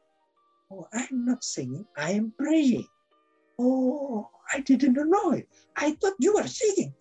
[0.67, 2.83] Oh, I'm not singing, I am praying.
[3.55, 5.47] Oh, I didn't know it.
[5.79, 6.91] I thought you were singing.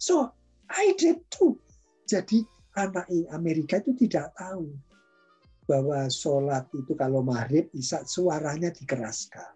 [0.00, 0.32] So
[0.72, 1.60] I did too.
[2.08, 4.72] Jadi anak Amerika itu tidak tahu
[5.68, 9.52] bahwa sholat itu kalau maghrib bisa suaranya dikeraskan.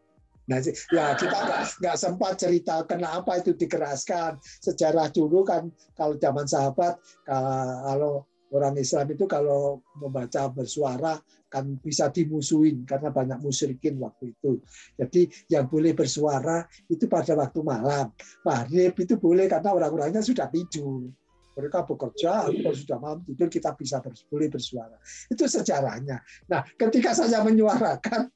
[0.53, 0.61] Nah,
[0.93, 1.39] ya kita
[1.81, 4.37] nggak sempat cerita kenapa itu dikeraskan.
[4.43, 11.17] Sejarah dulu kan kalau zaman sahabat kalau orang Islam itu kalau membaca bersuara
[11.49, 14.61] kan bisa dimusuhin karena banyak musyrikin waktu itu.
[14.97, 18.13] Jadi yang boleh bersuara itu pada waktu malam.
[18.45, 21.09] Maghrib itu boleh karena orang-orangnya sudah tidur.
[21.53, 24.97] Mereka bekerja, kalau sudah malam tidur kita bisa bers boleh bersuara.
[25.29, 26.17] Itu sejarahnya.
[26.49, 28.33] Nah, ketika saya menyuarakan,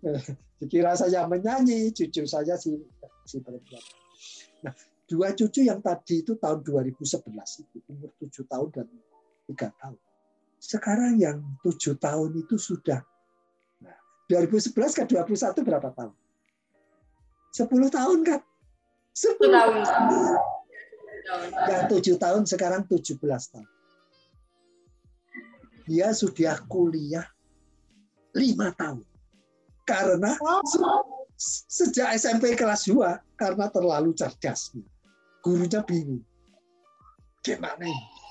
[0.60, 2.72] dikira saya menyanyi, cucu saya si,
[3.28, 3.84] si perempuan.
[4.64, 4.72] Nah,
[5.04, 7.04] dua cucu yang tadi itu tahun 2011
[7.68, 8.86] itu umur tujuh tahun dan
[9.44, 10.00] tiga tahun.
[10.56, 13.04] Sekarang yang tujuh tahun itu sudah.
[13.84, 13.96] Nah,
[14.32, 16.16] 2011 ke 21 berapa tahun?
[17.52, 18.40] 10 tahun kan?
[19.12, 20.53] 10 tahun.
[21.68, 23.68] Yang tujuh tahun sekarang 17 tahun.
[25.84, 27.28] Dia sudah kuliah
[28.32, 29.04] lima tahun.
[29.84, 30.32] Karena
[31.68, 34.72] sejak SMP kelas 2 karena terlalu cerdas.
[35.44, 36.24] Gurunya bingung.
[37.44, 38.24] Gimana ini?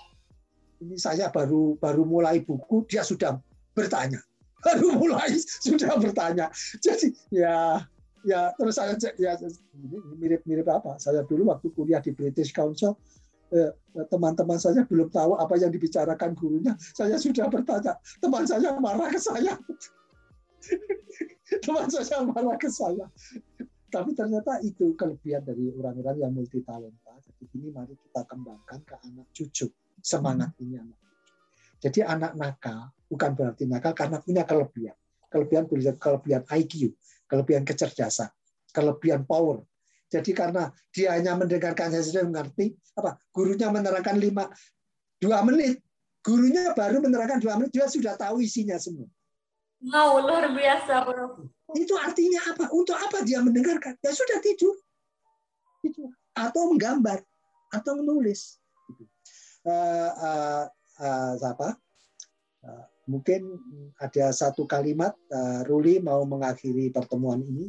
[0.83, 3.39] ini saya baru baru mulai buku dia sudah
[3.71, 4.19] bertanya
[4.59, 6.51] baru mulai sudah bertanya
[6.83, 7.79] jadi ya
[8.23, 9.35] ya terus saya cek ya
[10.19, 10.99] mirip-mirip apa?
[10.99, 12.97] Saya dulu waktu kuliah di British Council
[13.51, 13.71] eh,
[14.09, 16.73] teman-teman saya belum tahu apa yang dibicarakan gurunya.
[16.79, 19.55] Saya sudah bertanya teman saya marah ke saya?
[21.63, 23.05] Teman saya marah ke saya.
[23.93, 27.13] Tapi ternyata itu kelebihan dari orang-orang yang multi talenta
[27.43, 29.67] jadi ini mari kita kembangkan ke anak cucu.
[29.99, 30.63] Semangat hmm.
[30.63, 30.99] ini anak.
[31.83, 34.95] Jadi anak nakal bukan berarti nakal karena punya kelebihan.
[35.27, 35.65] Kelebihan
[35.99, 36.93] kelebihan IQ,
[37.33, 38.29] kelebihan kecerdasan,
[38.69, 39.65] kelebihan power.
[40.13, 44.45] Jadi karena dia hanya mendengarkan saya sudah mengerti, apa gurunya menerangkan lima
[45.17, 45.81] dua menit,
[46.21, 49.09] gurunya baru menerangkan dua menit dia sudah tahu isinya semua.
[49.81, 51.49] Wow, luar biasa, bro.
[51.73, 52.69] Itu artinya apa?
[52.69, 53.97] Untuk apa dia mendengarkan?
[54.05, 54.77] Ya sudah tidur.
[56.37, 57.19] Atau menggambar,
[57.73, 58.61] atau menulis
[59.65, 60.63] uh, uh,
[61.01, 61.75] uh, apa?
[62.61, 63.59] Uh, mungkin
[63.99, 67.67] ada satu kalimat uh, Ruli mau mengakhiri pertemuan ini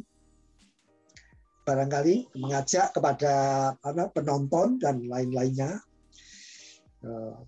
[1.65, 3.33] barangkali mengajak kepada
[3.81, 5.81] apa, penonton dan lain-lainnya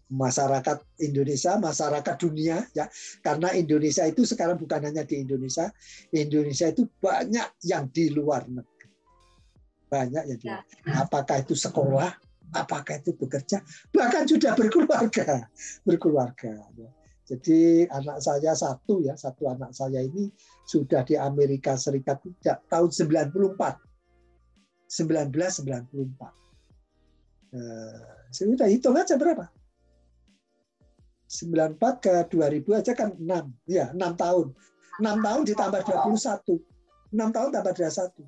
[0.09, 2.85] masyarakat Indonesia, masyarakat dunia ya.
[3.25, 5.69] Karena Indonesia itu sekarang bukan hanya di Indonesia,
[6.13, 8.89] Indonesia itu banyak yang di luar negeri.
[9.87, 10.63] Banyak yang di luar.
[10.63, 11.01] Ya.
[11.01, 12.11] Apakah itu sekolah,
[12.53, 15.47] apakah itu bekerja, bahkan sudah berkeluarga,
[15.83, 16.53] berkeluarga.
[17.27, 20.31] Jadi anak saya satu ya, satu anak saya ini
[20.63, 23.43] sudah di Amerika Serikat sejak tahun 94.
[24.87, 27.51] 1994.
[27.51, 27.99] Nah,
[28.31, 29.43] sudah hitung aja berapa?
[31.27, 33.27] 94 ke 2000 aja kan 6.
[33.67, 34.55] Ya, 6 tahun.
[35.03, 36.63] 6 tahun ditambah 21.
[37.11, 38.23] 6 tahun tambah 21.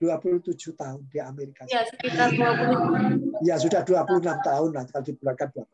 [0.00, 1.68] 27 tahun di Amerika.
[1.68, 3.44] Ya, sekitar 20.
[3.44, 5.68] Ya, sudah 26 tahun lah kalau dibulatkan 20.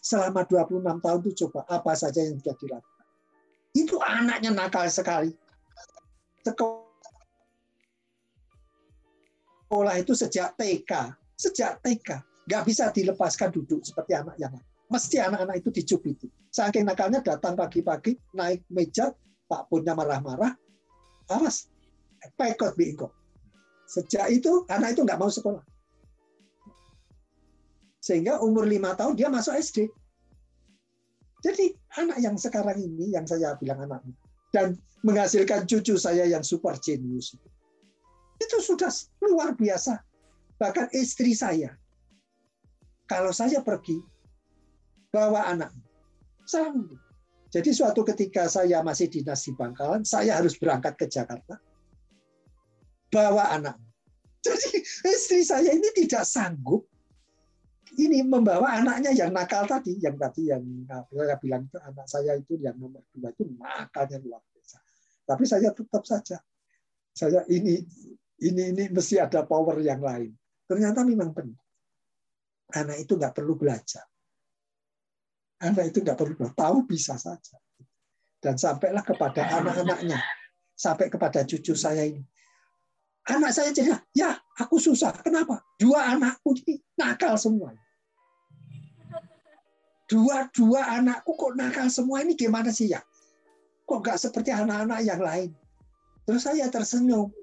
[0.00, 3.06] Selama 26 tahun itu coba apa saja yang sudah dilakukan.
[3.76, 5.34] Itu anaknya nakal sekali.
[6.46, 6.86] Sekolah
[10.00, 10.92] itu sejak TK.
[11.36, 12.08] Sejak TK.
[12.46, 14.64] Nggak bisa dilepaskan duduk seperti anak yang lain.
[14.86, 16.30] Mesti anak-anak itu dicubiti.
[16.54, 19.10] Saking nakalnya datang pagi-pagi, naik meja,
[19.50, 20.54] Pak Punnya marah-marah,
[21.34, 21.66] awas,
[22.38, 23.10] pekot bingkok.
[23.90, 25.62] Sejak itu, anak itu nggak mau sekolah.
[28.06, 29.90] Sehingga umur lima tahun dia masuk SD.
[31.42, 34.06] Jadi anak yang sekarang ini, yang saya bilang anak
[34.54, 37.34] dan menghasilkan cucu saya yang super genius
[38.40, 38.92] itu sudah
[39.24, 40.00] luar biasa.
[40.56, 41.76] Bahkan istri saya,
[43.04, 44.00] kalau saya pergi,
[45.12, 45.72] bawa anak.
[46.48, 46.96] Selalu.
[47.52, 51.60] Jadi suatu ketika saya masih dinas di Bangkalan, saya harus berangkat ke Jakarta.
[53.12, 53.76] Bawa anak.
[54.44, 54.78] Jadi
[55.10, 56.86] istri saya ini tidak sanggup
[57.94, 60.62] ini membawa anaknya yang nakal tadi, yang tadi yang
[61.06, 64.78] saya bilang itu anak saya itu yang nomor dua itu nakalnya luar biasa.
[65.22, 66.42] Tapi saya tetap saja,
[67.14, 67.78] saya ini
[68.42, 70.34] ini ini mesti ada power yang lain.
[70.66, 71.62] Ternyata memang benar.
[72.74, 74.02] Anak itu nggak perlu belajar.
[75.62, 77.56] Anak itu nggak perlu tahu bisa saja.
[78.36, 80.20] Dan sampailah kepada anak-anaknya,
[80.76, 82.20] sampai kepada cucu saya ini.
[83.26, 85.10] Anak saya jadi, ya aku susah.
[85.18, 85.58] Kenapa?
[85.82, 87.74] Dua anakku ini nakal semua.
[90.06, 93.02] Dua-dua anakku kok nakal semua ini gimana sih ya?
[93.82, 95.50] Kok nggak seperti anak-anak yang lain?
[96.22, 97.34] Terus saya tersenyum.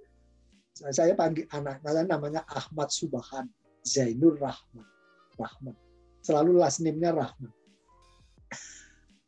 [0.74, 3.46] Saya panggil anak saya namanya Ahmad Subahan
[3.84, 4.88] Zainur Rahman.
[5.36, 5.76] Rahman.
[6.24, 7.52] Selalu last name-nya Rahman.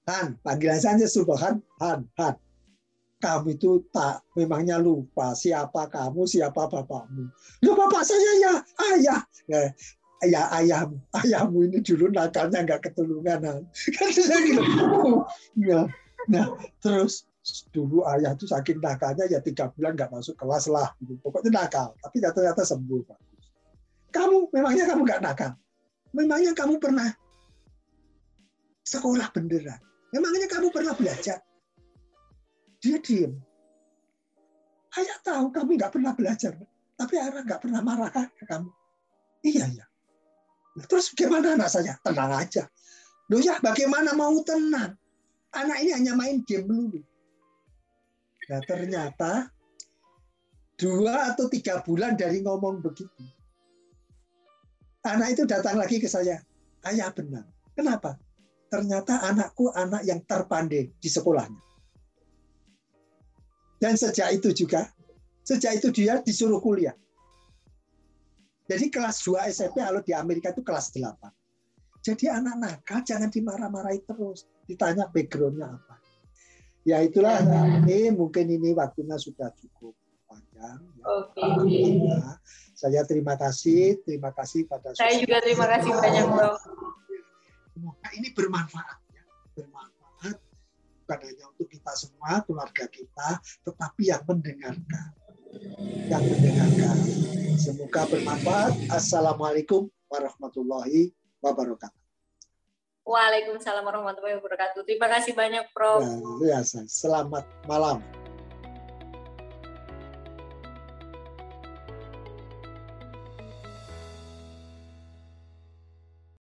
[0.05, 2.35] Han, panggilan saja Subhan, Han, Han.
[3.23, 7.31] Kamu itu tak memangnya lupa siapa kamu, siapa bapakmu.
[7.63, 8.53] Lu bapak saya ya,
[8.91, 9.21] ayah.
[9.47, 9.61] Ya,
[10.25, 13.65] ya ayahmu, ayahmu ini dulu nakalnya nggak ketulungan.
[13.95, 14.61] Kan saya gitu.
[15.59, 15.87] Ya.
[16.27, 16.45] Nah,
[16.83, 17.23] terus
[17.69, 20.91] dulu ayah itu saking nakalnya ya tiga bulan nggak masuk kelas lah.
[20.99, 21.15] Gitu.
[21.23, 23.01] Pokoknya nakal, tapi ternyata sembuh.
[24.11, 25.51] Kamu, memangnya kamu nggak nakal?
[26.15, 27.11] Memangnya kamu pernah
[28.87, 29.81] sekolah beneran?
[30.15, 31.43] Memangnya kamu pernah belajar?
[32.85, 33.33] Dia diem.
[34.93, 36.53] Ayah tahu kamu nggak pernah belajar,
[36.93, 38.69] tapi ayah nggak pernah marah kan ke kamu.
[39.41, 39.85] Iya ya.
[40.85, 41.97] Terus bagaimana anak saya?
[42.05, 42.69] Tenang aja.
[43.33, 44.93] Loh ya, bagaimana mau tenang?
[45.57, 47.01] Anak ini hanya main game dulu.
[48.45, 49.49] Nah ternyata
[50.77, 53.23] dua atau tiga bulan dari ngomong begitu,
[55.01, 56.37] anak itu datang lagi ke saya.
[56.85, 57.49] Ayah benar.
[57.73, 58.21] Kenapa?
[58.75, 61.61] ternyata anakku anak yang terpandai di sekolahnya.
[63.81, 64.87] Dan sejak itu juga,
[65.43, 66.95] sejak itu dia disuruh kuliah.
[68.65, 71.21] Jadi kelas 2 SMP kalau di Amerika itu kelas 8.
[72.01, 74.45] Jadi anak nakal jangan dimarah-marahi terus.
[74.65, 76.01] Ditanya backgroundnya apa.
[76.85, 77.41] Ya itulah
[77.81, 79.97] ini mungkin ini waktunya sudah cukup
[80.29, 80.81] panjang.
[80.81, 81.05] Ya.
[81.17, 81.45] Oke.
[82.77, 86.53] Saya terima kasih, terima kasih pada Saya juga terima kasih banyak, Bro.
[87.73, 89.23] Semoga ini bermanfaat ya,
[89.57, 89.94] bermanfaat
[91.05, 93.29] bukan hanya untuk kita semua, keluarga kita,
[93.61, 95.07] tetapi yang mendengarkan.
[96.09, 96.97] Yang mendengarkan.
[97.61, 98.73] Semoga bermanfaat.
[98.89, 101.13] Assalamualaikum warahmatullahi
[101.45, 102.01] wabarakatuh.
[103.05, 104.81] Waalaikumsalam warahmatullahi wabarakatuh.
[104.81, 106.01] Terima kasih banyak, Prof.
[106.41, 108.01] Ya, selamat malam.